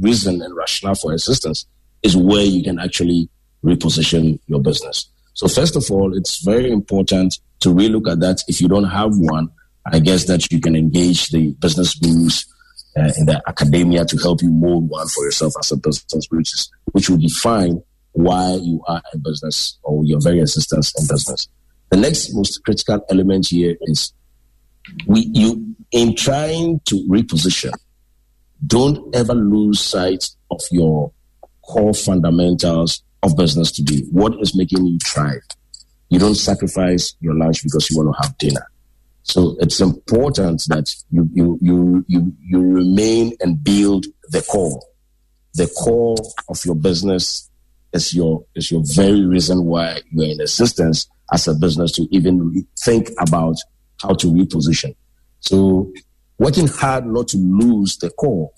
[0.00, 1.66] reason and rationale for existence,
[2.02, 3.28] is where you can actually
[3.64, 5.10] reposition your business.
[5.34, 8.42] So first of all, it's very important to relook at that.
[8.48, 9.48] If you don't have one,
[9.86, 12.46] I guess that you can engage the business gurus
[12.96, 16.52] uh, in the academia to help you mold one for yourself as a business, which
[16.52, 17.82] is which will define
[18.12, 21.48] why you are a business or your very existence in business.
[21.90, 24.12] The next most critical element here is
[25.06, 27.72] we you in trying to reposition,
[28.66, 31.12] don't ever lose sight of your
[31.62, 34.02] core fundamentals of business today.
[34.10, 35.42] What is making you thrive?
[36.10, 38.66] You don't sacrifice your lunch because you want to have dinner.
[39.22, 44.80] So it's important that you, you, you, you, you remain and build the core.
[45.54, 46.16] The core
[46.48, 47.50] of your business
[47.92, 52.66] is your, is your very reason why you're in existence as a business to even
[52.78, 53.56] think about
[54.02, 54.94] how to reposition.
[55.40, 55.92] So
[56.38, 58.50] working hard not to lose the core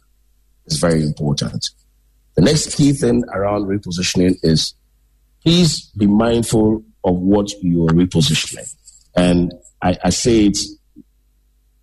[0.67, 1.71] is very important.
[2.37, 4.75] The next key thing around repositioning is
[5.43, 8.75] please be mindful of what you're repositioning.
[9.17, 9.53] And
[9.83, 10.59] I, I say it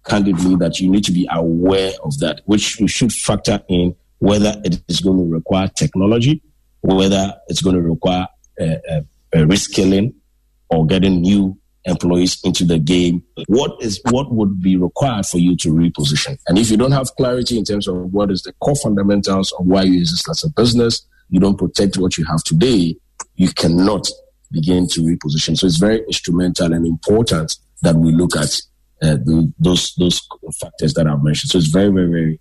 [0.05, 4.53] candidly that you need to be aware of that, which you should factor in whether
[4.63, 6.41] it is going to require technology,
[6.81, 8.27] whether it's going to require
[8.59, 9.01] uh, uh,
[9.33, 10.13] reskilling
[10.69, 13.23] or getting new employees into the game.
[13.47, 16.37] What is what would be required for you to reposition?
[16.47, 19.65] And if you don't have clarity in terms of what is the core fundamentals of
[19.65, 22.97] why you exist as a business, you don't protect what you have today,
[23.35, 24.07] you cannot
[24.51, 25.57] begin to reposition.
[25.57, 28.59] So it's very instrumental and important that we look at
[29.01, 30.21] uh, the, those those
[30.59, 31.51] factors that I've mentioned.
[31.51, 32.39] So it's very very very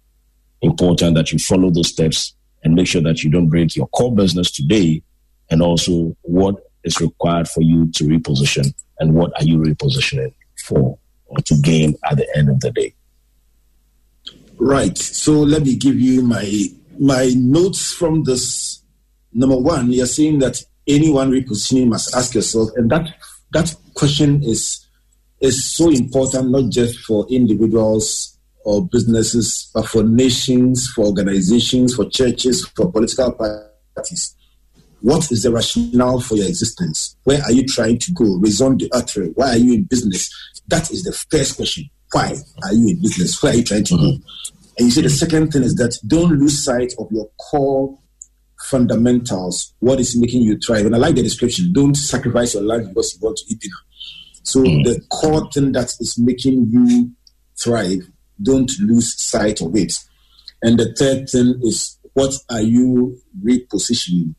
[0.62, 2.35] important that you follow those steps
[2.65, 5.03] and make sure that you don't break your core business today,
[5.51, 10.33] and also what is required for you to reposition and what are you repositioning
[10.64, 12.94] for or to gain at the end of the day.
[14.59, 14.96] Right.
[14.96, 16.66] So let me give you my
[16.99, 18.81] my notes from this.
[19.33, 23.14] Number one, you're saying that anyone repositioning must ask yourself, and that
[23.53, 24.87] that question is
[25.40, 32.09] is so important not just for individuals or businesses, but for nations, for organizations, for
[32.09, 34.36] churches, for political parties.
[35.01, 37.17] What is the rationale for your existence?
[37.25, 38.37] Where are you trying to go?
[38.37, 39.29] Raison d'etre.
[39.35, 40.31] Why are you in business?
[40.69, 41.85] That is the first question.
[42.13, 43.43] Why are you in business?
[43.43, 44.05] Where are you trying to mm-hmm.
[44.05, 44.25] go?
[44.79, 47.99] And you say the second thing is that don't lose sight of your core
[48.65, 49.75] fundamentals.
[49.81, 50.87] What is making you thrive?
[50.87, 51.73] And I like the description.
[51.73, 53.75] Don't sacrifice your life because you want to eat dinner.
[54.43, 54.83] So mm-hmm.
[54.83, 57.11] the core thing that is making you
[57.59, 58.09] thrive,
[58.43, 59.95] don't lose sight of it.
[60.63, 64.35] And the third thing is, what are you repositioning?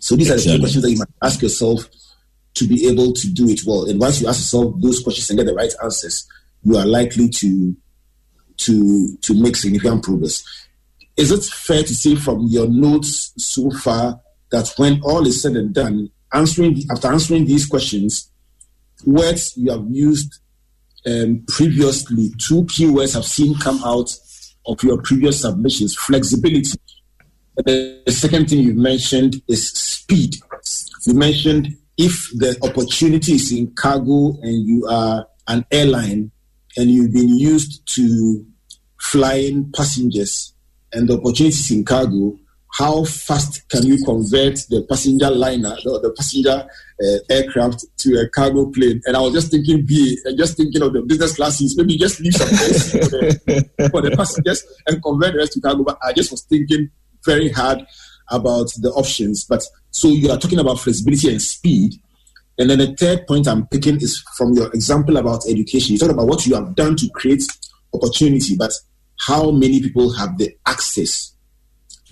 [0.00, 0.54] So these exactly.
[0.54, 1.88] are the three questions that you might ask yourself
[2.54, 3.88] to be able to do it well.
[3.88, 6.26] And once you ask yourself those questions and get the right answers,
[6.62, 7.76] you are likely to
[8.58, 10.42] to to make significant progress.
[11.16, 15.56] Is it fair to say from your notes so far that when all is said
[15.56, 18.30] and done, answering after answering these questions,
[19.04, 20.40] words you have used
[21.06, 24.14] um, previously, two keywords have seen come out
[24.66, 26.78] of your previous submissions: flexibility.
[27.64, 30.36] The second thing you mentioned is speed.
[31.06, 36.30] You mentioned if the opportunity is in cargo and you are an airline
[36.76, 38.46] and you've been used to
[39.00, 40.54] flying passengers
[40.92, 42.38] and the opportunities in cargo,
[42.74, 46.64] how fast can you convert the passenger liner or the passenger
[47.02, 49.00] uh, aircraft to a cargo plane?
[49.06, 51.76] And I was just thinking, be just thinking of the business classes.
[51.76, 55.82] Maybe just leave some for the, for the passengers and convert the rest to cargo.
[55.82, 56.90] But I just was thinking
[57.28, 57.86] very hard
[58.30, 59.44] about the options.
[59.44, 61.94] But so you are talking about flexibility and speed.
[62.58, 65.92] And then the third point I'm picking is from your example about education.
[65.92, 67.44] You talk about what you have done to create
[67.94, 68.72] opportunity, but
[69.26, 71.34] how many people have the access,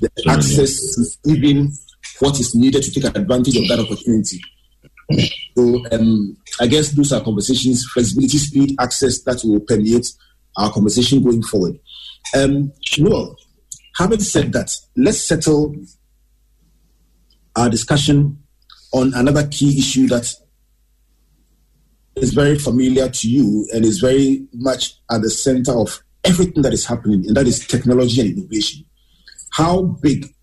[0.00, 0.70] the access
[1.24, 1.72] to even
[2.20, 4.40] what is needed to take advantage of that opportunity.
[5.56, 10.06] So um, I guess those are conversations, flexibility, speed, access that will permeate
[10.56, 11.78] our conversation going forward.
[12.34, 13.36] Um, Noel,
[13.96, 15.74] having said that, let's settle
[17.56, 18.38] our discussion
[18.92, 20.32] on another key issue that
[22.16, 26.72] is very familiar to you and is very much at the center of everything that
[26.72, 28.84] is happening, and that is technology and innovation.
[29.52, 30.34] How big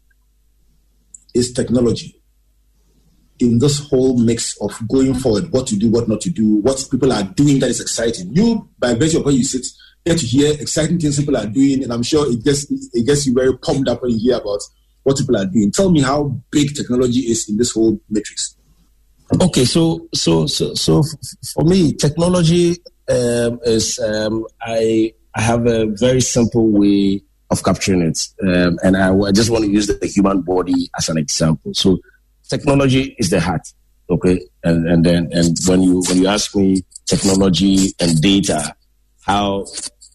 [1.33, 2.21] is technology
[3.39, 6.83] in this whole mix of going forward, what to do, what not to do, what
[6.89, 8.33] people are doing that is exciting?
[8.33, 9.65] You, by virtue of where you sit,
[10.05, 13.25] get to hear exciting things people are doing, and I'm sure it gets it gets
[13.25, 14.59] you very pumped up when you hear about
[15.03, 15.71] what people are doing.
[15.71, 18.55] Tell me how big technology is in this whole matrix.
[19.41, 21.03] Okay, so so so so
[21.53, 22.77] for me, technology
[23.09, 28.97] um, is um, I I have a very simple way of capturing it, um, and
[28.97, 31.73] I, I, just want to use the human body as an example.
[31.73, 31.99] So,
[32.49, 33.67] technology is the heart,
[34.09, 38.75] okay, and and then and when you when you ask me technology and data,
[39.25, 39.65] how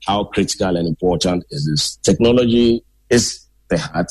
[0.07, 1.97] how critical and important is this?
[1.97, 4.11] Technology is the heart.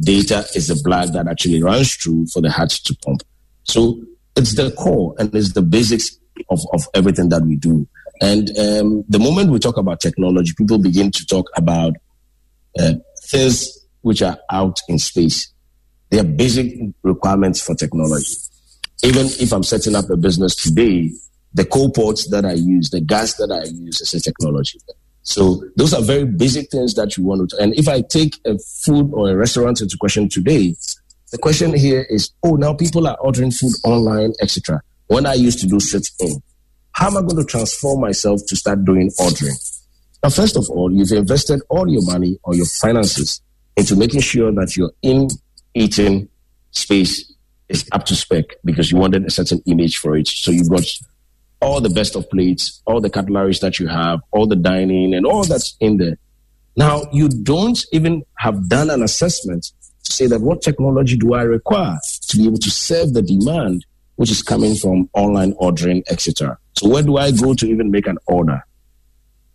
[0.00, 3.22] Data is the blood that actually runs through for the heart to pump.
[3.64, 4.02] So
[4.36, 7.86] it's the core and it's the basics of, of everything that we do.
[8.20, 11.94] And um, the moment we talk about technology, people begin to talk about
[12.78, 12.94] uh,
[13.26, 15.52] things which are out in space.
[16.10, 18.34] They are basic requirements for technology.
[19.02, 21.10] Even if I'm setting up a business today,
[21.54, 24.80] the coal ports that I use, the gas that I use is a technology.
[25.22, 27.56] So those are very basic things that you want to.
[27.58, 30.74] And if I take a food or a restaurant into question today,
[31.30, 34.82] the question here is, oh, now people are ordering food online, etc.
[35.06, 36.42] When I used to do sit in,
[36.92, 39.54] how am I going to transform myself to start doing ordering?
[40.22, 43.40] Now, first of all, you've invested all your money or your finances
[43.76, 45.28] into making sure that your in
[45.74, 46.28] eating
[46.70, 47.32] space
[47.68, 50.28] is up to spec because you wanted a certain image for it.
[50.28, 50.86] So you brought
[51.64, 55.26] all the best of plates, all the cutlery that you have, all the dining, and
[55.26, 56.18] all that's in there.
[56.76, 59.72] Now, you don't even have done an assessment
[60.04, 61.98] to say that what technology do I require
[62.28, 63.86] to be able to serve the demand
[64.16, 66.56] which is coming from online ordering, etc.
[66.78, 68.62] So where do I go to even make an order?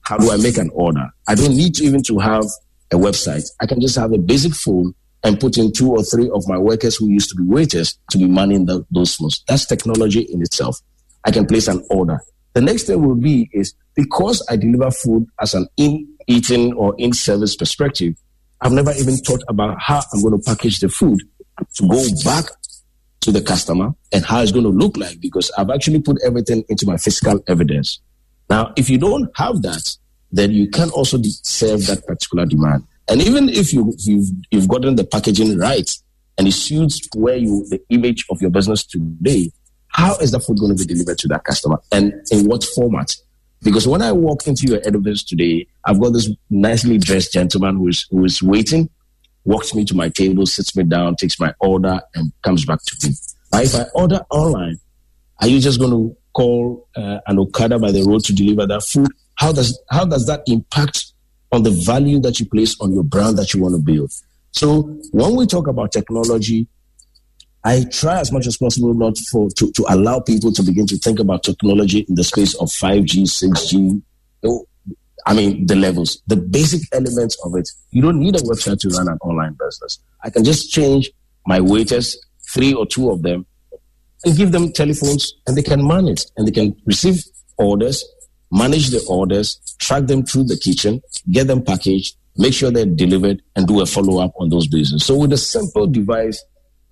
[0.02, 1.08] How do I make an order?
[1.28, 2.46] I don't need to even to have
[2.92, 3.46] a website.
[3.62, 4.94] I can just have a basic phone
[5.24, 8.18] and put in two or three of my workers who used to be waiters to
[8.18, 9.44] be manning the, those phones.
[9.48, 10.80] That's technology in itself.
[11.26, 12.20] I can place an order.
[12.54, 16.96] The next thing will be is because I deliver food as an in eating or
[16.98, 18.16] in service perspective,
[18.62, 21.20] I've never even thought about how I'm going to package the food
[21.76, 22.46] to go back
[23.22, 26.64] to the customer and how it's going to look like because I've actually put everything
[26.70, 28.00] into my physical evidence.
[28.50, 29.98] Now, if you don't have that,
[30.32, 32.86] then you can also serve that particular demand.
[33.10, 35.90] And even if you, you've, you've gotten the packaging right
[36.38, 39.52] and it suits where you, the image of your business today,
[39.90, 43.16] how is the food going to be delivered to that customer and in what format?
[43.62, 47.90] Because when I walk into your edifice today, I've got this nicely dressed gentleman who
[47.90, 48.90] is, who is waiting
[49.50, 53.08] walks me to my table, sits me down, takes my order, and comes back to
[53.08, 53.16] me.
[53.52, 54.78] Now, if I order online,
[55.42, 58.84] are you just going to call uh, an Okada by the road to deliver that
[58.84, 59.08] food?
[59.36, 61.14] How does how does that impact
[61.52, 64.12] on the value that you place on your brand that you want to build?
[64.52, 64.82] So
[65.12, 66.68] when we talk about technology,
[67.64, 70.98] I try as much as possible not for to, to allow people to begin to
[70.98, 74.02] think about technology in the space of 5G, 6G.
[75.26, 77.70] I mean, the levels, the basic elements of it.
[77.92, 80.00] You don't need a website to run an online business.
[80.24, 81.12] I can just change
[81.46, 82.18] my waiters,
[82.54, 83.46] three or two of them,
[84.24, 87.24] and give them telephones and they can manage and they can receive
[87.58, 88.04] orders,
[88.52, 91.02] manage the orders, track them through the kitchen,
[91.32, 95.06] get them packaged, make sure they're delivered, and do a follow up on those business.
[95.06, 96.44] So with a simple device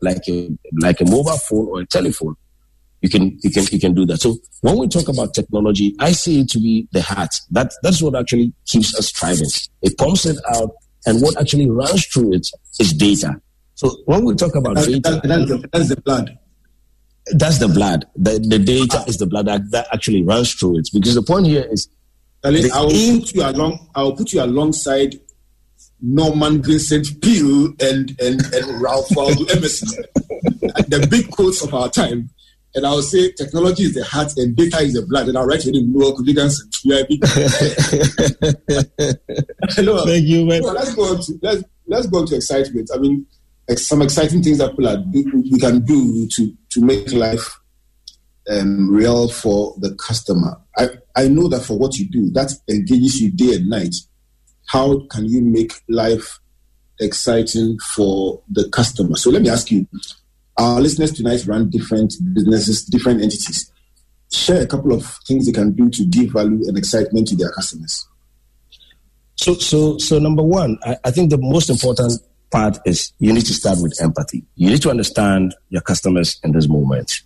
[0.01, 0.49] like a
[0.81, 2.35] like a mobile phone or a telephone,
[3.01, 4.21] you can you can you can do that.
[4.21, 7.39] So when we talk about technology, I see it to be the heart.
[7.51, 9.49] That that's what actually keeps us thriving.
[9.81, 10.71] It pumps it out,
[11.05, 12.47] and what actually runs through it
[12.79, 13.41] is data.
[13.75, 16.37] So when we talk about That's, data, that- that's the, that's the blood.
[17.35, 18.05] that's the blood.
[18.15, 20.89] The, the data is the blood that, that actually runs through it.
[20.91, 21.87] Because the point here is,
[22.41, 23.89] Darling, The I will put you along.
[23.93, 25.19] I will put you alongside
[26.01, 30.03] Norman Vincent Peale and and and Ralph Waldo Emerson,
[30.87, 32.29] the big quotes of our time.
[32.75, 35.27] And I will say technology is the heart and data is the blood.
[35.27, 36.69] And I'll write it in Noel Kojo-Ganson.
[36.83, 37.23] You are a big.
[39.71, 40.05] Hello.
[40.05, 40.61] Thank you, man.
[40.61, 42.91] So let's go on to let's let's go on to excitement.
[42.93, 43.25] I mean,
[43.75, 47.59] some exciting things that people are do, we can do to to make life
[48.49, 50.57] um, real for the customer.
[50.77, 53.95] I, I know that for what you do, that engages you day and night.
[54.67, 56.39] How can you make life
[56.99, 59.15] exciting for the customer?
[59.15, 59.87] So let me ask you,
[60.57, 63.71] our listeners tonight run different businesses, different entities.
[64.31, 67.51] Share a couple of things they can do to give value and excitement to their
[67.51, 68.07] customers.
[69.35, 73.45] so so so number one, I, I think the most important part is you need
[73.45, 74.43] to start with empathy.
[74.55, 77.21] You need to understand your customers in this moment.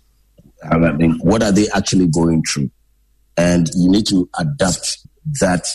[0.62, 2.70] I mean, what are they actually going through?
[3.36, 4.98] And you need to adapt
[5.40, 5.66] that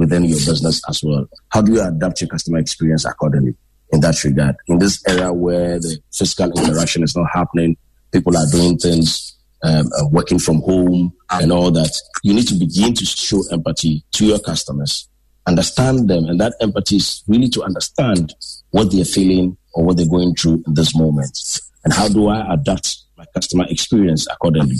[0.00, 1.28] within your business as well.
[1.50, 3.54] How do you adapt your customer experience accordingly
[3.92, 4.56] in that regard?
[4.66, 7.76] In this era where the physical interaction is not happening,
[8.10, 11.92] people are doing things, um, uh, working from home and all that,
[12.22, 15.06] you need to begin to show empathy to your customers,
[15.46, 16.24] understand them.
[16.24, 18.34] And that empathy is really to understand
[18.70, 21.38] what they're feeling or what they're going through in this moment.
[21.84, 24.76] And how do I adapt my customer experience accordingly?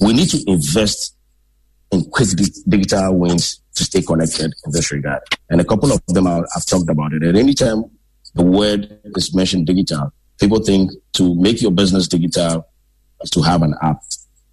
[0.00, 1.16] We need to invest
[1.90, 2.28] in quick
[2.68, 5.22] digital wins stay connected in this regard.
[5.50, 7.24] And a couple of them I- I've talked about it.
[7.24, 7.84] At any time
[8.34, 12.66] the word is mentioned digital, people think to make your business digital
[13.22, 14.00] is to have an app.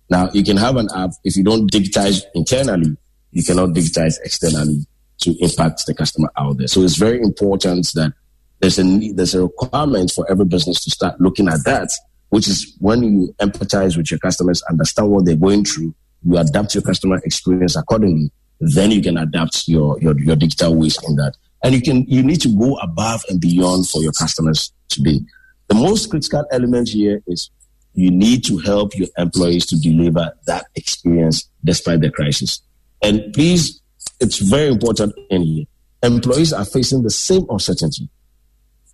[0.10, 2.98] Now you can have an app if you don't digitize internally,
[3.32, 4.86] you cannot digitize externally
[5.20, 6.68] to impact the customer out there.
[6.68, 8.14] So it's very important that
[8.60, 11.90] there's a need, there's a requirement for every business to start looking at that,
[12.30, 15.94] which is when you empathize with your customers, understand what they're going through,
[16.24, 20.98] you adapt your customer experience accordingly, then you can adapt your, your, your digital ways
[21.08, 21.34] in that.
[21.64, 25.20] And you can, you need to go above and beyond for your customers today.
[25.68, 27.50] The most critical element here is
[27.94, 32.62] you need to help your employees to deliver that experience despite the crisis.
[33.02, 33.82] And please,
[34.20, 35.66] it's very important in here.
[36.04, 38.10] Employees are facing the same uncertainty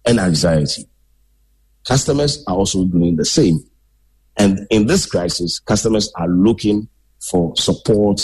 [0.06, 0.86] and anxiety.
[1.86, 3.60] Customers are also doing the same.
[4.38, 6.88] And in this crisis, customers are looking
[7.20, 8.22] for support,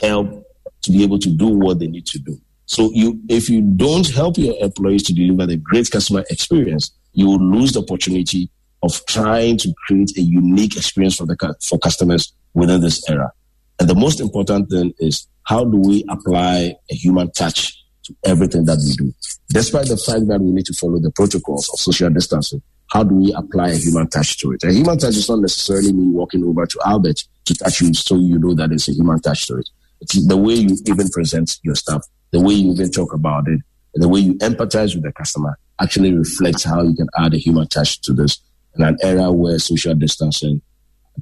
[0.00, 0.45] help
[0.86, 2.40] to be able to do what they need to do.
[2.66, 7.26] So you, if you don't help your employees to deliver the great customer experience, you
[7.26, 8.50] will lose the opportunity
[8.82, 13.30] of trying to create a unique experience for the for customers within this era.
[13.78, 18.64] And the most important thing is how do we apply a human touch to everything
[18.66, 19.12] that we do?
[19.48, 22.62] Despite the fact that we need to follow the protocols of social distancing,
[22.92, 24.64] how do we apply a human touch to it?
[24.64, 28.16] A human touch is not necessarily me walking over to Albert to touch you so
[28.16, 29.68] you know that it's a human touch to it.
[30.00, 33.60] The way you even present your stuff, the way you even talk about it,
[33.94, 37.66] the way you empathize with the customer actually reflects how you can add a human
[37.68, 38.40] touch to this
[38.76, 40.60] in an era where social distancing,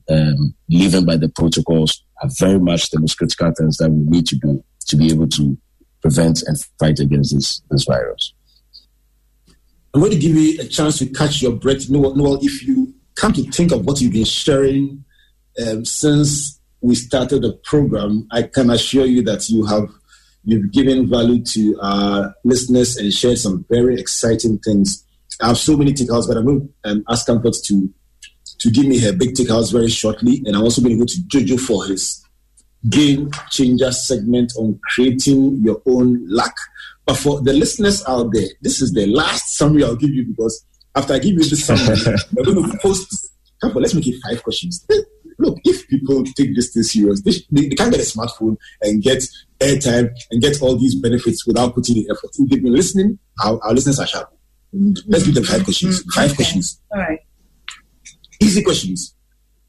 [0.09, 4.27] um, living by the protocols are very much the most critical things that we need
[4.27, 5.57] to do to be able to
[6.03, 8.35] prevent and fight against this, this virus.
[9.95, 11.89] I'm going to give you a chance to catch your breath.
[11.89, 15.05] Noel, Noel if you come to think of what you've been sharing
[15.65, 19.89] um, since we started a program, I can assure you that you have
[20.45, 25.03] you've given value to our listeners and shared some very exciting things.
[25.41, 27.91] I have so many takeouts, but I'm going to um, ask Comfort to
[28.59, 31.21] to give me her big takeouts very shortly, and I'm also going to go to
[31.23, 32.23] Jojo for his
[32.91, 36.55] game changer segment on creating your own luck.
[37.07, 40.63] But for the listeners out there, this is the last summary I'll give you because
[40.95, 41.97] after I give you this summary,
[42.35, 43.31] we're going to post.
[43.63, 44.87] Comfort, let's make it five questions.
[45.39, 49.03] Look, if people take this thing serious, they, they, they can't get a smartphone and
[49.03, 49.25] get
[49.61, 52.31] airtime and get all these benefits without putting in effort.
[52.39, 54.31] If they've been listening, our, our listeners are sharp.
[55.07, 56.03] Let's give them five questions.
[56.15, 56.81] Five questions.
[56.93, 57.21] All right.
[58.41, 59.15] Easy questions.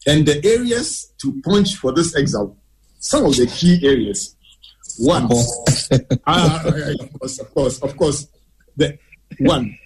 [0.07, 2.55] And the areas to punch for this exam,
[2.99, 4.35] some of the key areas.
[4.99, 5.27] One,
[6.27, 8.27] ah, of course, of course, of course.
[8.77, 8.97] The
[9.39, 9.77] one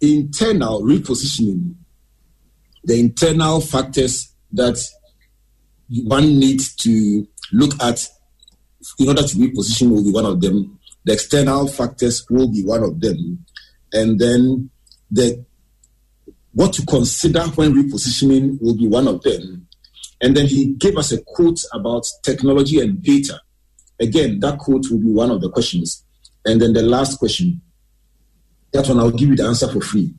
[0.00, 1.74] internal repositioning,
[2.84, 4.78] the internal factors that
[6.04, 8.06] one needs to look at
[8.98, 10.78] in order to be positioned will be one of them.
[11.04, 13.44] The external factors will be one of them,
[13.92, 14.70] and then
[15.10, 15.44] the
[16.52, 19.66] what to consider when repositioning will be one of them.
[20.20, 23.40] And then he gave us a quote about technology and data.
[24.00, 26.04] Again, that quote will be one of the questions.
[26.44, 27.60] And then the last question,
[28.72, 30.12] that one I'll give you the answer for free.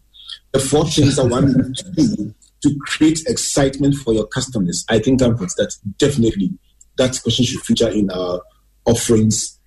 [0.51, 4.85] The four things that one needs to do to create excitement for your customers.
[4.89, 6.51] I think I'm that definitely
[6.97, 8.41] that question should feature in our
[8.85, 9.59] offerings.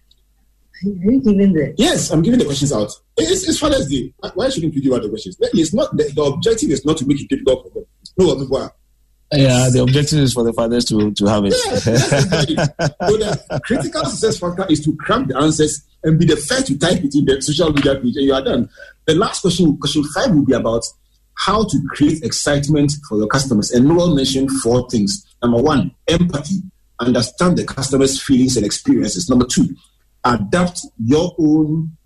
[0.84, 1.74] Are you giving the?
[1.76, 2.90] Yes, I'm giving the questions out.
[3.16, 4.12] It's, it's Father's Day.
[4.34, 5.36] Why shouldn't you give out the questions?
[5.40, 7.84] It's not the, the objective is not to make it difficult for them.
[8.18, 8.74] No, people are.
[9.34, 11.54] Yeah, the objective is for the fathers to, to have it.
[11.66, 11.76] Yeah,
[13.08, 16.76] so the critical success factor is to cram the answers and be the first to
[16.76, 18.68] type it in the social media page, and you are done.
[19.06, 20.84] The last question, question five, will be about
[21.44, 23.70] how to create excitement for your customers.
[23.72, 25.26] And Noel mentioned four things.
[25.42, 26.62] Number one, empathy.
[27.00, 29.28] Understand the customer's feelings and experiences.
[29.28, 29.74] Number two,
[30.24, 31.96] adapt your own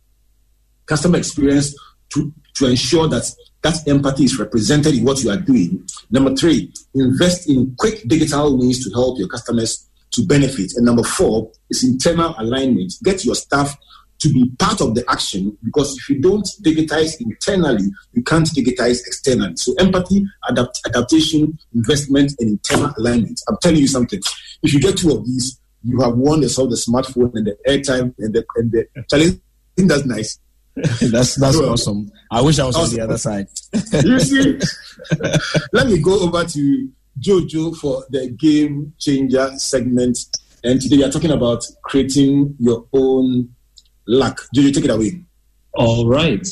[0.86, 1.76] customer experience
[2.14, 3.30] to, to ensure that
[3.62, 5.86] that empathy is represented in what you are doing.
[6.10, 10.72] Number three, invest in quick digital means to help your customers to benefit.
[10.76, 12.94] And number four is internal alignment.
[13.02, 13.76] Get your staff
[14.26, 19.00] to be part of the action because if you don't digitize internally, you can't digitize
[19.06, 19.56] externally.
[19.56, 23.40] So empathy, adapt, adaptation, investment, and internal alignment.
[23.48, 24.20] I'm telling you something.
[24.62, 28.14] If you get two of these, you have won yourself the smartphone and the airtime
[28.18, 29.34] and the and the challenge.
[29.34, 30.38] I think that's nice.
[31.10, 32.10] that's that's awesome.
[32.30, 32.90] I wish I was awesome.
[32.90, 33.46] on the other side.
[34.04, 34.58] you see,
[35.72, 36.88] let me go over to
[37.20, 40.18] Jojo for the game changer segment.
[40.64, 43.55] And today we are talking about creating your own
[44.06, 44.40] luck.
[44.54, 45.22] Jojo, take it away.
[45.74, 46.46] All right.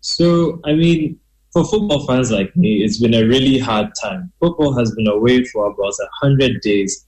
[0.00, 1.18] So, I mean,
[1.52, 4.32] for football fans like me, it's been a really hard time.
[4.40, 7.06] Football has been away for about 100 days.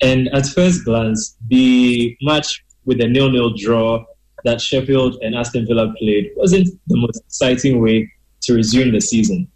[0.00, 4.04] And at first glance, the match with a nil-nil draw
[4.44, 8.10] that Sheffield and Aston Villa played wasn't the most exciting way
[8.42, 9.46] to resume the season.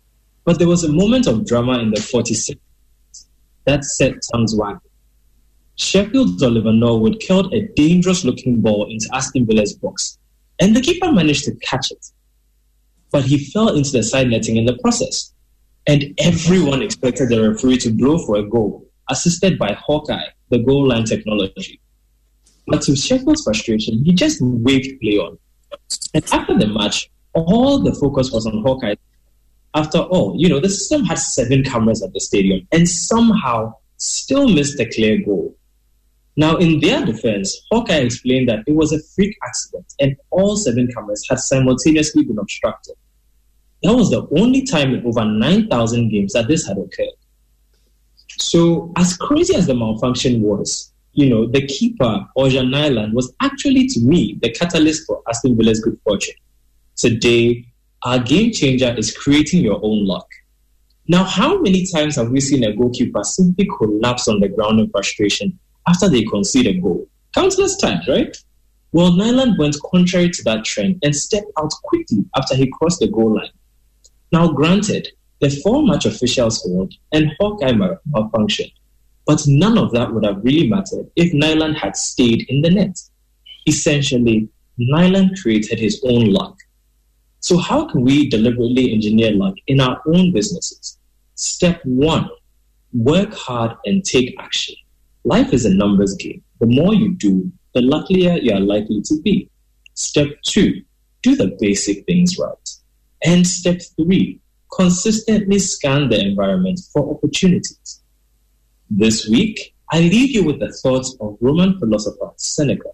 [0.45, 2.57] But there was a moment of drama in the 46th
[3.65, 4.81] that set tongues wagging.
[5.77, 10.19] Sheffield's Oliver Norwood killed a dangerous looking ball into Aston Villa's box,
[10.59, 12.07] and the keeper managed to catch it.
[13.13, 15.33] But he fell into the side netting in the process,
[15.87, 20.89] and everyone expected the referee to blow for a goal, assisted by Hawkeye, the goal
[20.89, 21.81] line technology.
[22.67, 25.39] But to Sheffield's frustration, he just waved play on.
[26.15, 28.95] And after the match, all the focus was on Hawkeye.
[29.75, 34.49] After all, you know, the system had seven cameras at the stadium and somehow still
[34.49, 35.56] missed a clear goal.
[36.39, 40.87] Now, in their defense, Hawkeye explained that it was a freak accident and all seven
[40.93, 42.95] cameras had simultaneously been obstructed.
[43.83, 47.17] That was the only time in over 9,000 games that this had occurred.
[48.39, 53.87] So, as crazy as the malfunction was, you know, the keeper, Orjan Nyland, was actually,
[53.89, 56.35] to me, the catalyst for Aston Villa's good fortune.
[56.97, 57.67] Today,
[58.03, 60.27] our game changer is creating your own luck.
[61.09, 64.91] Now, how many times have we seen a goalkeeper simply collapse on the ground in
[64.91, 65.59] frustration
[65.89, 67.09] after they concede a goal?
[67.35, 68.37] Countless times, right?
[68.93, 73.09] Well, Nyland went contrary to that trend and stepped out quickly after he crossed the
[73.09, 73.51] goal line.
[74.33, 75.09] Now, granted,
[75.41, 78.73] the four match officials failed and Hawkeye malfunctioned,
[79.27, 82.99] but none of that would have really mattered if Nyland had stayed in the net.
[83.67, 86.57] Essentially, Nyland created his own luck.
[87.41, 90.99] So, how can we deliberately engineer luck in our own businesses?
[91.35, 92.31] Step one
[92.95, 94.75] work hard and take action.
[95.27, 96.41] Life is a numbers game.
[96.61, 99.51] The more you do, the luckier you are likely to be.
[99.95, 100.83] Step two
[101.23, 102.69] do the basic things right.
[103.25, 104.41] And step three
[104.73, 108.03] consistently scan the environment for opportunities.
[108.89, 112.91] This week, I leave you with the thoughts of Roman philosopher Seneca.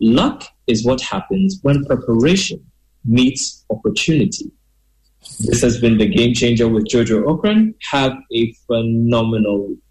[0.00, 2.64] Luck is what happens when preparation
[3.04, 4.50] meets opportunity.
[5.40, 7.74] This has been the game changer with Jojo Ocran.
[7.90, 9.83] Have a phenomenal week.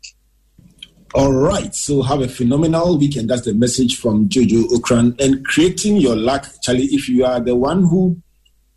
[1.16, 3.30] All right, so have a phenomenal weekend.
[3.30, 5.20] That's the message from Jojo Ocran.
[5.22, 8.20] And creating your luck, Charlie, if you are the one who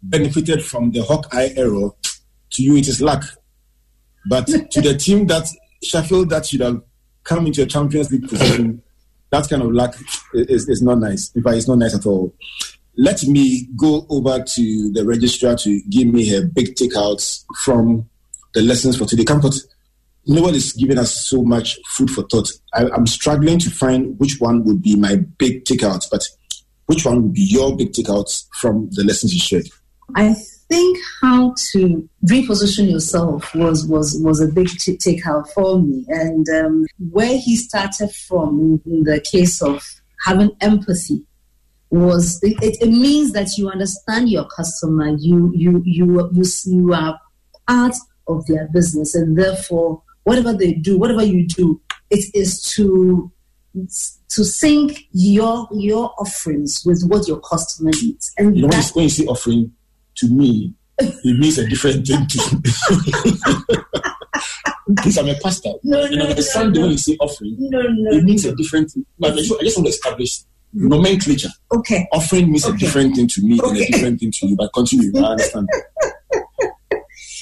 [0.03, 1.91] benefited from the Hawkeye error,
[2.51, 3.25] to you it is luck.
[4.29, 5.49] But to the team that
[5.83, 6.83] Sheffield that should have
[7.25, 8.83] come into a Champions League position,
[9.31, 9.97] that kind of luck
[10.35, 11.33] is, is not nice.
[11.35, 12.35] In fact, it's not nice at all.
[12.99, 18.11] Let me go over to the registrar to give me her big takeouts from
[18.53, 19.25] the lessons for today.
[19.25, 19.55] Comfort,
[20.27, 22.51] no one is giving us so much food for thought.
[22.75, 26.27] I, am struggling to find which one would be my big takeout, but
[26.87, 29.69] which one would be your big takeout from the lessons you shared?
[30.15, 30.35] I
[30.69, 36.49] think how to reposition yourself was was was a big t- takeout for me, and
[36.49, 39.83] um, where he started from in the case of
[40.25, 41.25] having empathy
[41.91, 47.21] was it, it, means that you understand your customer, you you you you you are
[47.69, 47.95] part
[48.29, 53.31] of their business, and therefore whatever they do, whatever you do, it is to
[54.29, 58.33] to sync your your offerings with what your customer needs.
[58.37, 59.73] And you know, when you say offering,
[60.17, 63.33] to me, it means a different thing to me.
[64.89, 65.71] Because I'm a pastor.
[65.83, 66.81] No, and no, a no, no.
[66.83, 69.05] when you say offering, No, no, it means a different thing.
[69.19, 71.49] But I just I just want to establish nomenclature.
[71.75, 72.07] Okay.
[72.13, 73.83] Offering means a different thing to me and Okay.
[73.83, 74.55] a different thing to you.
[74.57, 75.69] But continue, I understand.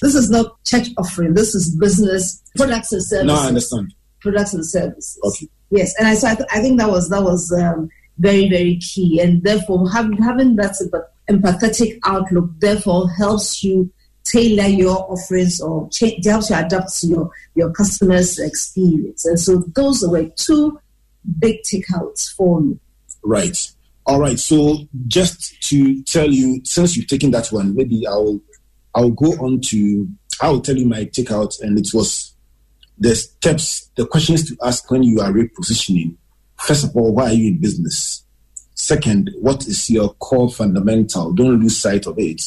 [0.04, 1.32] This is not church offering.
[1.32, 3.26] This is business products and services.
[3.26, 3.94] Now I understand.
[4.20, 5.18] Products and services.
[5.24, 5.48] Okay.
[5.70, 7.88] Yes, and I so I, th- I think that was that was um,
[8.18, 10.74] very very key, and therefore having having that
[11.30, 13.90] empathetic outlook therefore helps you
[14.24, 19.24] tailor your offerings or change, helps you adapt to your your customers' experience.
[19.24, 20.78] And so those were two
[21.38, 22.78] big takeouts for me.
[23.22, 23.56] Right.
[24.04, 24.38] All right.
[24.38, 28.38] So just to tell you, since you've taken that one, maybe I'll
[28.94, 30.08] I'll go on to
[30.40, 32.34] I'll tell you my takeout, and it was
[32.98, 36.16] the steps, the questions to ask when you are repositioning.
[36.58, 38.24] First of all, why are you in business?
[38.74, 41.32] Second, what is your core fundamental?
[41.32, 42.42] Don't lose sight of it.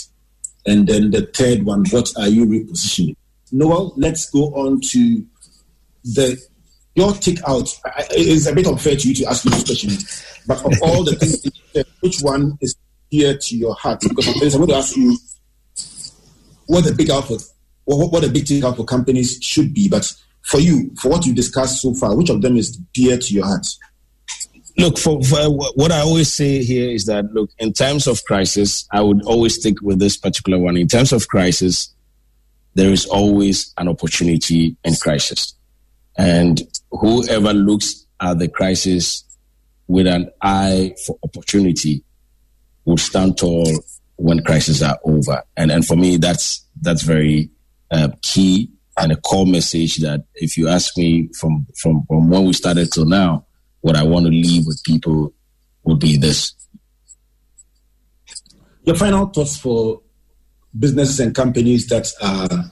[0.65, 3.15] And then the third one, what are you repositioning?
[3.51, 5.25] Noel, let's go on to
[6.03, 6.37] the
[6.95, 7.73] your takeout.
[8.11, 9.91] It's a bit unfair to you to ask me this question,
[10.47, 11.45] but of all the things,
[12.01, 12.75] which one is
[13.11, 14.01] dear to your heart?
[14.01, 15.17] Because I'm going to ask you
[16.67, 17.43] what the big output,
[17.85, 19.89] what, what the big takeout for companies should be.
[19.89, 20.11] But
[20.43, 23.45] for you, for what you discussed so far, which of them is dear to your
[23.45, 23.65] heart?
[24.77, 28.87] Look, for, for what I always say here is that look, in times of crisis,
[28.91, 30.77] I would always stick with this particular one.
[30.77, 31.93] In times of crisis,
[32.75, 35.55] there is always an opportunity in crisis,
[36.15, 36.61] and
[36.91, 39.23] whoever looks at the crisis
[39.87, 42.03] with an eye for opportunity
[42.85, 43.65] will stand tall
[44.17, 45.43] when crises are over.
[45.55, 47.49] And and for me, that's that's very
[47.91, 52.45] uh, key and a core message that if you ask me from from from when
[52.45, 53.45] we started till now,
[53.81, 55.33] what I want to leave with people
[55.83, 56.53] would be this.
[58.83, 60.01] Your final thoughts for
[60.77, 62.71] businesses and companies that are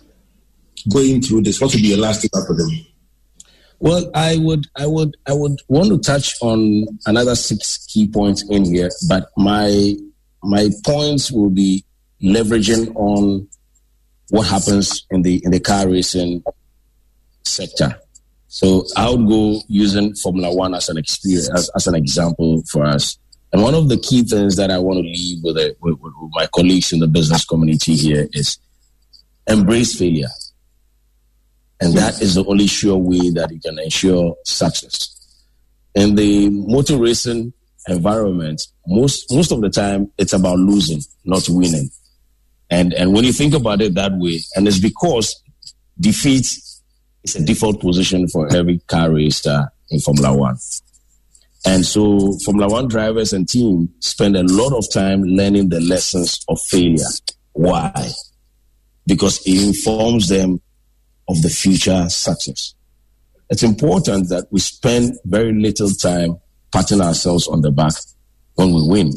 [0.92, 1.60] going through this.
[1.60, 2.70] What would be your last takeout for them?
[3.80, 8.44] Well, I would, I would, I would want to touch on another six key points
[8.50, 9.96] in here, but my
[10.46, 11.84] my points will be
[12.22, 13.48] leveraging on
[14.30, 16.44] what happens in the in the car racing
[17.44, 18.00] sector.
[18.48, 22.86] So I would go using Formula One as an experience, as, as an example for
[22.86, 23.18] us.
[23.52, 26.48] And one of the key things that I want to leave with, with with my
[26.48, 28.58] colleagues in the business community here is
[29.48, 30.30] embrace failure.
[31.82, 35.12] And that is the only sure way that you can ensure success.
[35.94, 37.54] In the motor racing
[37.88, 41.90] environment, most most of the time it's about losing, not winning.
[42.70, 45.42] And and when you think about it that way, and it's because
[46.00, 46.48] defeat
[47.24, 50.58] is a default position for every car racer in Formula One.
[51.66, 56.44] And so Formula One drivers and team spend a lot of time learning the lessons
[56.48, 57.04] of failure.
[57.54, 58.12] Why?
[59.08, 60.62] Because it informs them
[61.28, 62.76] of the future success.
[63.50, 66.38] It's important that we spend very little time
[66.76, 67.94] patting ourselves on the back
[68.56, 69.14] when we win.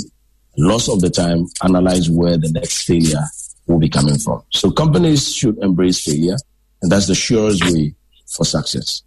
[0.56, 3.24] Lots of the time, analyze where the next failure
[3.66, 4.42] will be coming from.
[4.50, 6.36] So companies should embrace failure,
[6.82, 7.94] and that's the surest way
[8.28, 9.02] for success.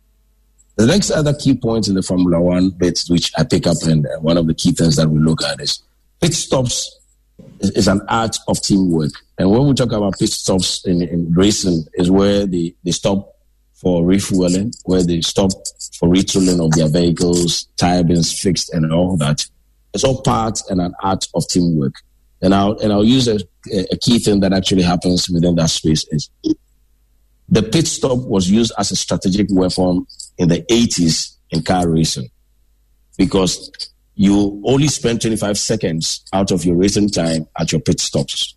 [0.76, 4.06] The next other key point in the Formula One bit, which I pick up, and
[4.06, 5.82] uh, one of the key things that we look at is
[6.20, 7.00] pit stops
[7.62, 9.12] is, an art of teamwork.
[9.38, 13.34] And when we talk about pit stops in, in racing, is where they, they stop
[13.76, 15.52] for refueling, where they stop
[16.02, 19.46] for retooling of their vehicles, tire beings fixed, and all that.
[19.94, 21.94] It's all part and an art of teamwork.
[22.42, 23.38] And I'll and I'll use a,
[23.72, 26.32] a key thing that actually happens within that space is
[27.48, 30.08] the pit stop was used as a strategic weapon
[30.40, 32.32] in the 80s in car racing
[33.18, 33.70] because
[34.16, 38.56] you only spend 25 seconds out of your racing time at your pit stops.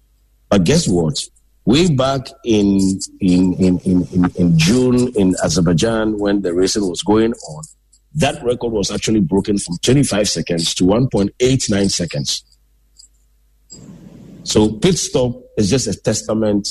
[0.48, 1.22] But guess what?
[1.66, 7.32] Way back in in, in, in, in, June in Azerbaijan, when the racing was going
[7.32, 7.64] on,
[8.16, 12.44] that record was actually broken from 25 seconds to 1.89 seconds.
[14.42, 16.68] So pit stop is just a testament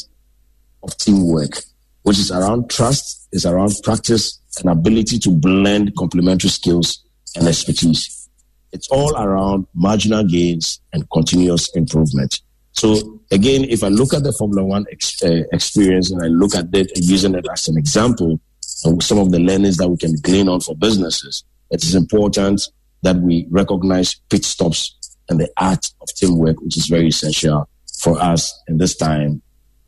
[0.83, 1.63] of teamwork,
[2.03, 7.03] which is around trust, is around practice and ability to blend complementary skills
[7.35, 8.29] and expertise.
[8.71, 12.41] It's all around marginal gains and continuous improvement.
[12.73, 16.55] So again, if I look at the Formula One ex- uh, experience and I look
[16.55, 18.39] at it and using it as an example
[18.85, 22.61] of some of the learnings that we can glean on for businesses, it is important
[23.03, 24.95] that we recognize pit stops
[25.29, 27.69] and the art of teamwork, which is very essential
[27.99, 29.41] for us in this time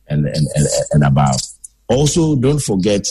[0.07, 1.39] and, and, and, and above.
[1.88, 3.07] Also, don't forget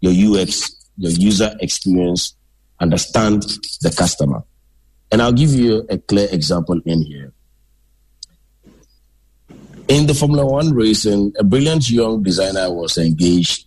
[0.00, 2.34] your UX, your user experience,
[2.80, 3.42] understand
[3.82, 4.42] the customer.
[5.10, 7.32] And I'll give you a clear example in here.
[9.88, 13.64] In the Formula One racing, a brilliant young designer was engaged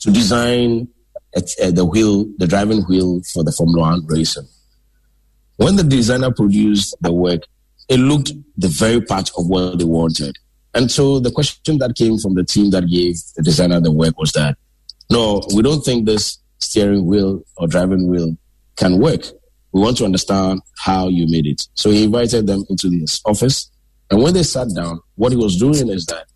[0.00, 0.88] to design
[1.34, 4.46] the wheel, the driving wheel for the Formula One racing.
[5.56, 7.42] When the designer produced the work,
[7.88, 10.36] it looked the very part of what they wanted.
[10.74, 14.18] And so the question that came from the team that gave the designer the work
[14.18, 14.56] was that,
[15.10, 18.36] no, we don't think this steering wheel or driving wheel
[18.76, 19.24] can work.
[19.72, 21.66] We want to understand how you made it.
[21.74, 23.70] So he invited them into his office.
[24.10, 26.26] And when they sat down, what he was doing is that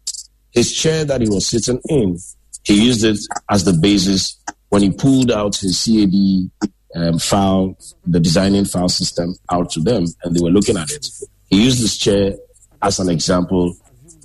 [0.51, 2.19] his chair that he was sitting in,
[2.65, 3.19] he used it
[3.51, 4.37] as the basis
[4.71, 10.05] when he pulled out his CAD um, file, the designing file system out to them,
[10.25, 11.07] and they were looking at it.
[11.47, 12.35] He used this chair
[12.83, 13.77] as an example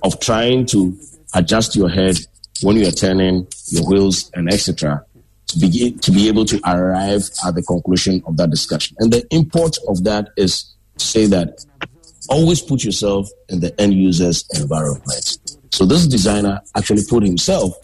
[0.02, 0.96] of trying to
[1.34, 2.16] adjust your head
[2.62, 5.04] when you are turning your wheels and etc.
[5.48, 8.96] to be to be able to arrive at the conclusion of that discussion.
[9.00, 11.64] And the import of that is to say that
[12.28, 15.38] always put yourself in the end user's environment.
[15.72, 17.74] So this designer actually put himself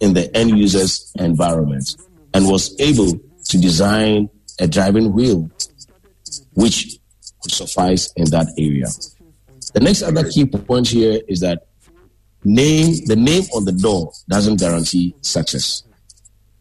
[0.00, 1.96] in the end user's environment
[2.34, 4.28] and was able to design
[4.58, 5.50] a driving wheel
[6.54, 6.98] which
[7.42, 8.86] could suffice in that area.
[9.72, 11.66] The next other key point here is that
[12.44, 15.82] name the name on the door doesn't guarantee success.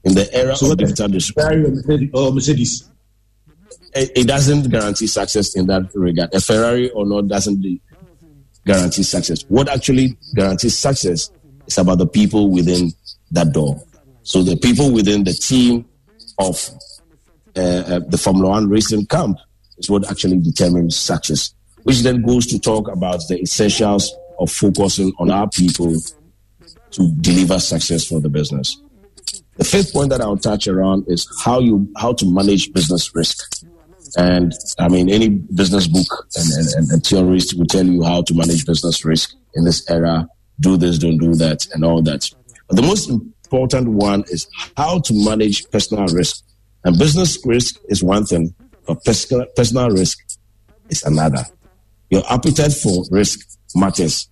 [0.03, 1.83] In the era so of digital distribution,
[2.13, 2.88] Mercedes,
[3.95, 6.33] it, it, doesn't guarantee success in that regard.
[6.33, 7.65] A Ferrari or not doesn't
[8.65, 9.43] guarantee success.
[9.47, 11.31] What actually guarantees success
[11.67, 12.91] is about the people within
[13.31, 13.81] that door.
[14.23, 15.85] So the people within the team
[16.39, 16.69] of
[17.55, 19.37] uh, uh, the Formula One racing camp
[19.77, 25.11] is what actually determines success which then goes to talk about the essentials of focusing
[25.19, 25.95] on our people
[26.91, 28.81] to deliver success for the business.
[29.57, 33.65] The fifth point that I'll touch around is how you how to manage business risk.
[34.17, 38.33] And I mean, any business book and, and, and theorist will tell you how to
[38.33, 40.27] manage business risk in this era.
[40.59, 42.29] Do this, don't do that, and all that.
[42.67, 46.43] But the most important one is how to manage personal risk.
[46.83, 48.53] And business risk is one thing,
[48.85, 50.19] but personal risk
[50.89, 51.43] is another.
[52.09, 53.39] Your appetite for risk
[53.75, 54.27] matters.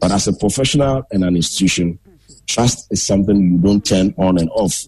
[0.00, 1.98] But as a professional and an institution,
[2.46, 4.84] trust is something you don't turn on and off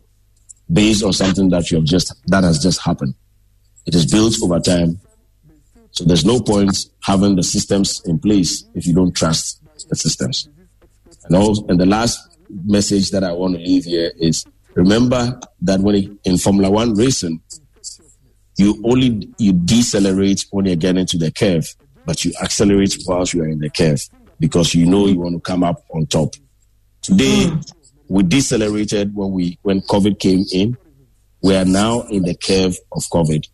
[0.72, 3.14] based on something that you have just that has just happened.
[3.86, 5.00] It is built over time.
[5.92, 10.48] So there's no point having the systems in place if you don't trust the systems.
[11.24, 11.34] And
[11.70, 16.38] and the last message that I want to leave here is remember that when in
[16.38, 17.40] Formula One racing,
[18.56, 21.74] you only you decelerate when you get into the curve
[22.06, 24.00] but you accelerate whilst you are in the curve
[24.40, 26.34] because you know you want to come up on top.
[27.02, 27.50] Today,
[28.08, 30.76] we decelerated when we when COVID came in.
[31.42, 33.46] We are now in the curve of COVID.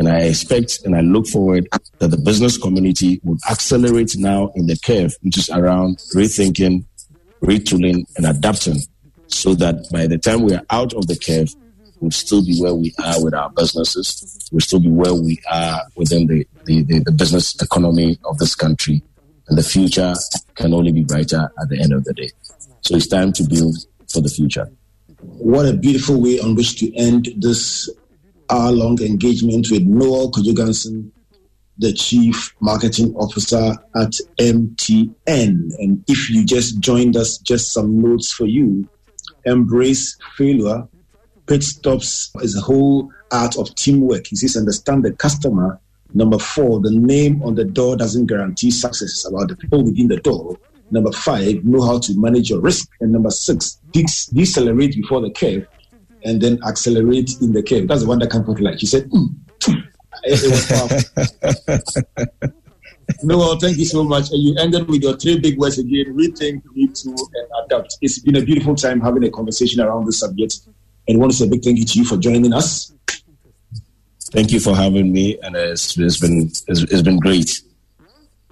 [0.00, 4.66] And I expect and I look forward that the business community would accelerate now in
[4.66, 6.86] the curve, which is around rethinking,
[7.42, 8.78] retooling, and adapting
[9.26, 11.54] so that by the time we are out of the curve,
[12.00, 14.48] we'll still be where we are with our businesses.
[14.50, 18.54] We'll still be where we are within the, the, the, the business economy of this
[18.54, 19.02] country.
[19.48, 20.14] And the future
[20.54, 22.30] can only be brighter at the end of the day.
[22.80, 23.76] So it's time to build
[24.10, 24.66] for the future.
[25.18, 27.90] What a beautiful way on which to end this
[28.50, 31.10] hour long engagement with Noel Kojo-Ganson,
[31.78, 35.14] the Chief Marketing Officer at MTN.
[35.26, 38.88] And if you just joined us, just some notes for you.
[39.46, 40.86] Embrace failure
[41.50, 44.28] pit stops is a whole art of teamwork.
[44.28, 45.80] He says, understand the customer.
[46.14, 49.10] Number four, the name on the door doesn't guarantee success.
[49.10, 50.56] It's about the people within the door.
[50.92, 52.88] Number five, know how to manage your risk.
[53.00, 53.78] And number six,
[54.32, 55.66] decelerate before the curve
[56.24, 57.88] and then accelerate in the curve.
[57.88, 58.78] That's the one that came out like.
[58.78, 59.34] He said, mm.
[60.24, 62.50] it was powerful.
[63.22, 64.30] no, thank you so much.
[64.30, 67.96] And you ended with your three big words again rethink, retool, and adapt.
[68.00, 70.60] It's been a beautiful time having a conversation around this subject.
[71.08, 72.92] And I want to say a big thank you to you for joining us.
[74.32, 77.62] Thank you for having me, and it's, it's been it's, it's been great.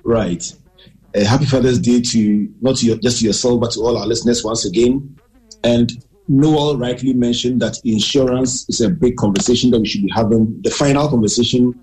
[0.03, 0.43] Right.
[1.15, 4.07] Uh, happy Father's Day to not to your, just to yourself, but to all our
[4.07, 5.17] listeners once again.
[5.63, 5.93] And
[6.29, 10.61] Noel rightly mentioned that insurance is a big conversation that we should be having.
[10.63, 11.79] The final conversation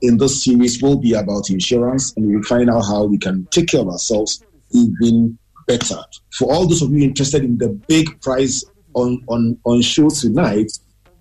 [0.00, 3.68] in this series will be about insurance, and we'll find out how we can take
[3.68, 4.42] care of ourselves
[4.72, 6.02] even better.
[6.32, 10.72] For all those of you interested in the big prize on, on, on show tonight,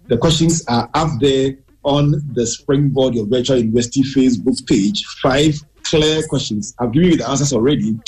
[0.07, 5.03] the questions are up there on the Springboard Your Virtual University Facebook page.
[5.21, 6.73] Five clear questions.
[6.79, 7.99] I've given you the answers already.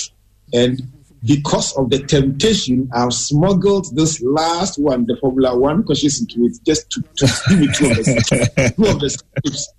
[0.53, 0.81] And
[1.23, 6.57] because of the temptation, I've smuggled this last one, the Formula One questions, into it
[6.65, 9.73] just to, to give you two of the, two of the steps.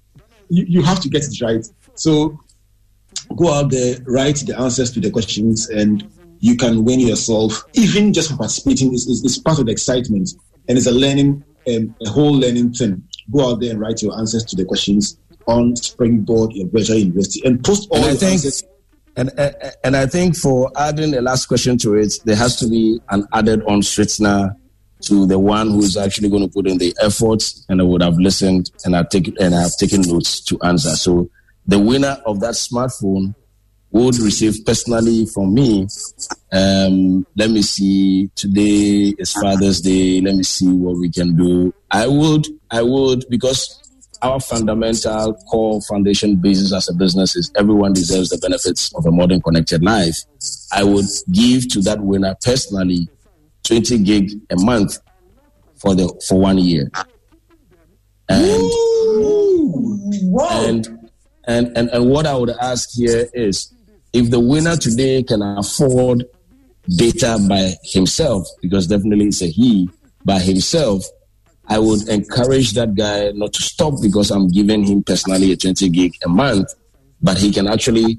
[0.49, 1.66] You, you have to get it right.
[1.95, 2.38] So
[3.36, 8.12] go out there, write the answers to the questions, and you can win yourself, even
[8.12, 8.93] just for participating.
[8.95, 10.30] is, it's, it's part of the excitement,
[10.68, 13.03] and it's a learning, um, a whole learning thing.
[13.32, 15.18] Go out there and write your answers to the questions
[15.49, 18.64] on Springboard your Virtual University and post all And I your think- answers.
[19.17, 19.55] And, and
[19.85, 23.27] and I think for adding the last question to it, there has to be an
[23.33, 24.57] added on sweetener
[25.03, 28.03] to the one who is actually going to put in the effort and I would
[28.03, 30.91] have listened and I've taken and I've taken notes to answer.
[30.91, 31.29] So
[31.67, 33.35] the winner of that smartphone
[33.91, 35.87] would receive personally from me.
[36.51, 38.31] Um, let me see.
[38.35, 40.21] Today is Father's Day.
[40.21, 41.75] Let me see what we can do.
[41.91, 43.82] I would, I would, because
[44.23, 49.11] our fundamental core foundation basis as a business is everyone deserves the benefits of a
[49.11, 50.16] modern connected life.
[50.73, 53.09] I would give to that winner personally
[53.64, 54.99] 20 gig a month
[55.77, 56.91] for the for one year.
[58.29, 58.70] And
[60.51, 60.87] and,
[61.47, 63.75] and and and what I would ask here is
[64.12, 66.25] if the winner today can afford
[66.89, 69.91] data by himself, because definitely it's a he
[70.25, 71.05] by himself,
[71.69, 75.89] I would encourage that guy not to stop because I'm giving him personally a 20
[75.91, 76.75] gig a month,
[77.21, 78.19] but he can actually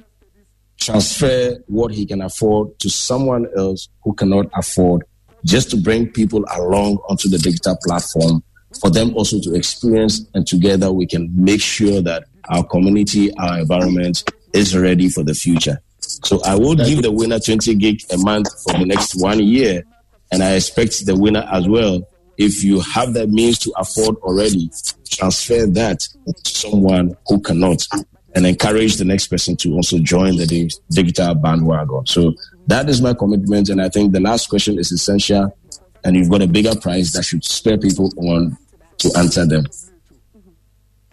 [0.80, 5.04] transfer what he can afford to someone else who cannot afford
[5.46, 8.44] just to bring people along onto the digital platform
[8.80, 13.60] for them also to experience and together we can make sure that our community, our
[13.60, 14.24] environment
[14.54, 15.80] is ready for the future.
[16.00, 19.84] So I will give the winner 20 gig a month for the next one year.
[20.32, 22.02] And I expect the winner as well.
[22.38, 24.70] If you have the means to afford already,
[25.10, 27.88] transfer that to someone who cannot
[28.36, 32.06] and encourage the next person to also join the digital bandwagon.
[32.08, 32.34] So
[32.68, 33.70] that is my commitment.
[33.70, 35.56] And I think the last question is essential.
[36.04, 38.58] And you've got a bigger prize that should spur people on
[38.98, 39.66] to answer them.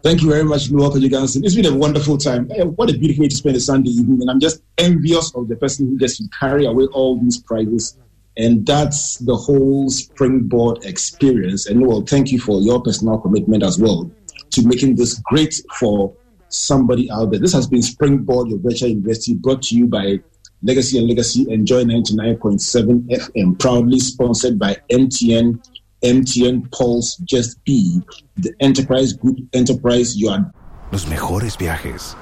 [0.02, 1.44] Thank you very much, Noah Johnson.
[1.44, 2.50] It's been a wonderful time.
[2.56, 4.22] Eh, What a beautiful way to spend a Sunday evening.
[4.22, 7.98] And I'm just envious of the person who gets to carry away all these prizes.
[8.36, 11.66] And that's the whole springboard experience.
[11.66, 14.10] And Noel, thank you for your personal commitment as well
[14.50, 16.14] to making this great for
[16.48, 17.40] somebody out there.
[17.40, 20.20] This has been Springboard, your virtual university, brought to you by
[20.62, 25.64] Legacy and Legacy Enjoy 99.7 FM, proudly sponsored by MTN,
[26.02, 28.00] MTN Pulse Just Be,
[28.36, 30.52] the enterprise group enterprise you are
[30.92, 32.16] Los mejores viajes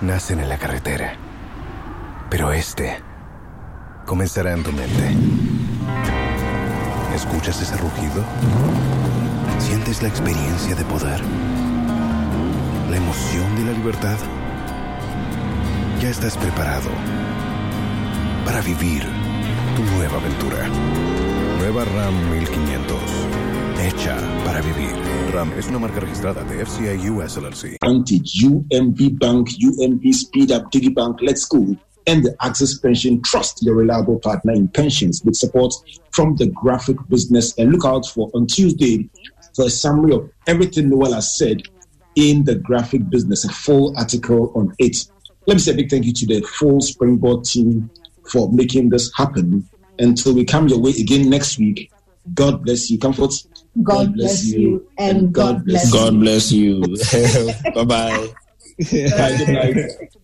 [0.00, 1.16] nacen en la carretera,
[2.30, 2.96] pero este
[4.08, 5.14] comenzará en tu mente.
[7.14, 8.24] ¿Escuchas ese rugido?
[9.58, 11.20] ¿Sientes la experiencia de poder?
[12.90, 14.16] ¿La emoción de la libertad?
[16.00, 16.88] Ya estás preparado
[18.46, 19.02] para vivir
[19.76, 20.66] tu nueva aventura.
[21.58, 22.96] Nueva RAM 1500.
[23.82, 24.94] Hecha para vivir.
[25.34, 27.76] RAM es una marca registrada de FCI US LLC.
[27.84, 31.76] UMB Bank, UMB Speed Up, DigiBank, Let's Go,
[32.08, 35.74] and the Axis Pension Trust, your reliable partner in pensions with support
[36.12, 37.56] from the graphic business.
[37.58, 39.08] And look out for on Tuesday
[39.54, 41.62] for a summary of everything Noel has said
[42.16, 44.96] in the graphic business, a full article on it.
[45.46, 47.90] Let me say a big thank you to the full Springboard team
[48.32, 49.68] for making this happen.
[49.98, 51.90] Until we come your way again next week,
[52.32, 52.98] God bless you.
[52.98, 53.32] Comfort.
[53.82, 56.20] God bless you and God bless God you.
[56.20, 56.96] bless you.
[57.74, 58.28] bye bye.
[58.78, 59.36] Bye.
[59.38, 59.76] Good night.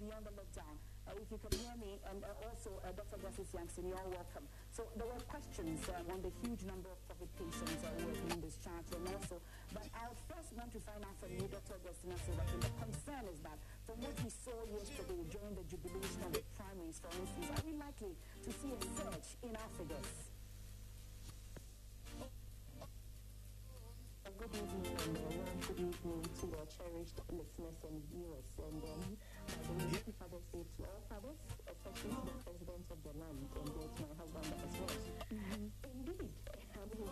[25.74, 28.48] a warm evening to your cherished listeners and viewers.
[28.58, 29.02] And um,
[29.46, 33.12] by the way, happy Father's Day to all fathers, especially to the President of the
[33.18, 34.96] land and to my husband as well.
[35.30, 36.30] Indeed,
[36.74, 37.10] I mean,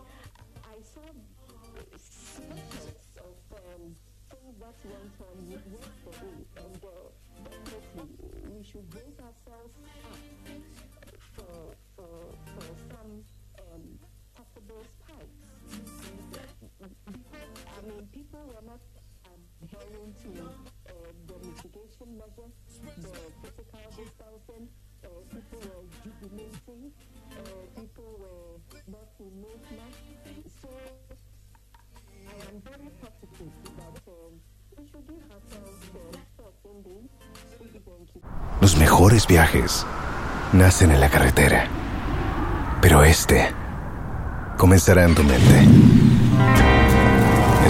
[0.63, 1.07] I saw
[1.97, 3.83] snippets of um,
[4.31, 7.11] things that went on yesterday, and uh,
[7.67, 9.75] definitely we should brace ourselves
[21.23, 21.83] the physical
[27.77, 28.13] people
[28.91, 29.93] not.
[30.61, 30.69] So
[32.29, 32.89] I am very
[33.77, 33.95] that
[34.79, 35.79] we should give ourselves
[36.37, 37.11] 14 days.
[37.59, 38.21] Thank you.
[38.61, 39.87] Los mejores viajes
[40.53, 41.69] nacen en la carretera,
[42.81, 43.53] pero este
[44.57, 45.67] comenzará en tu mente.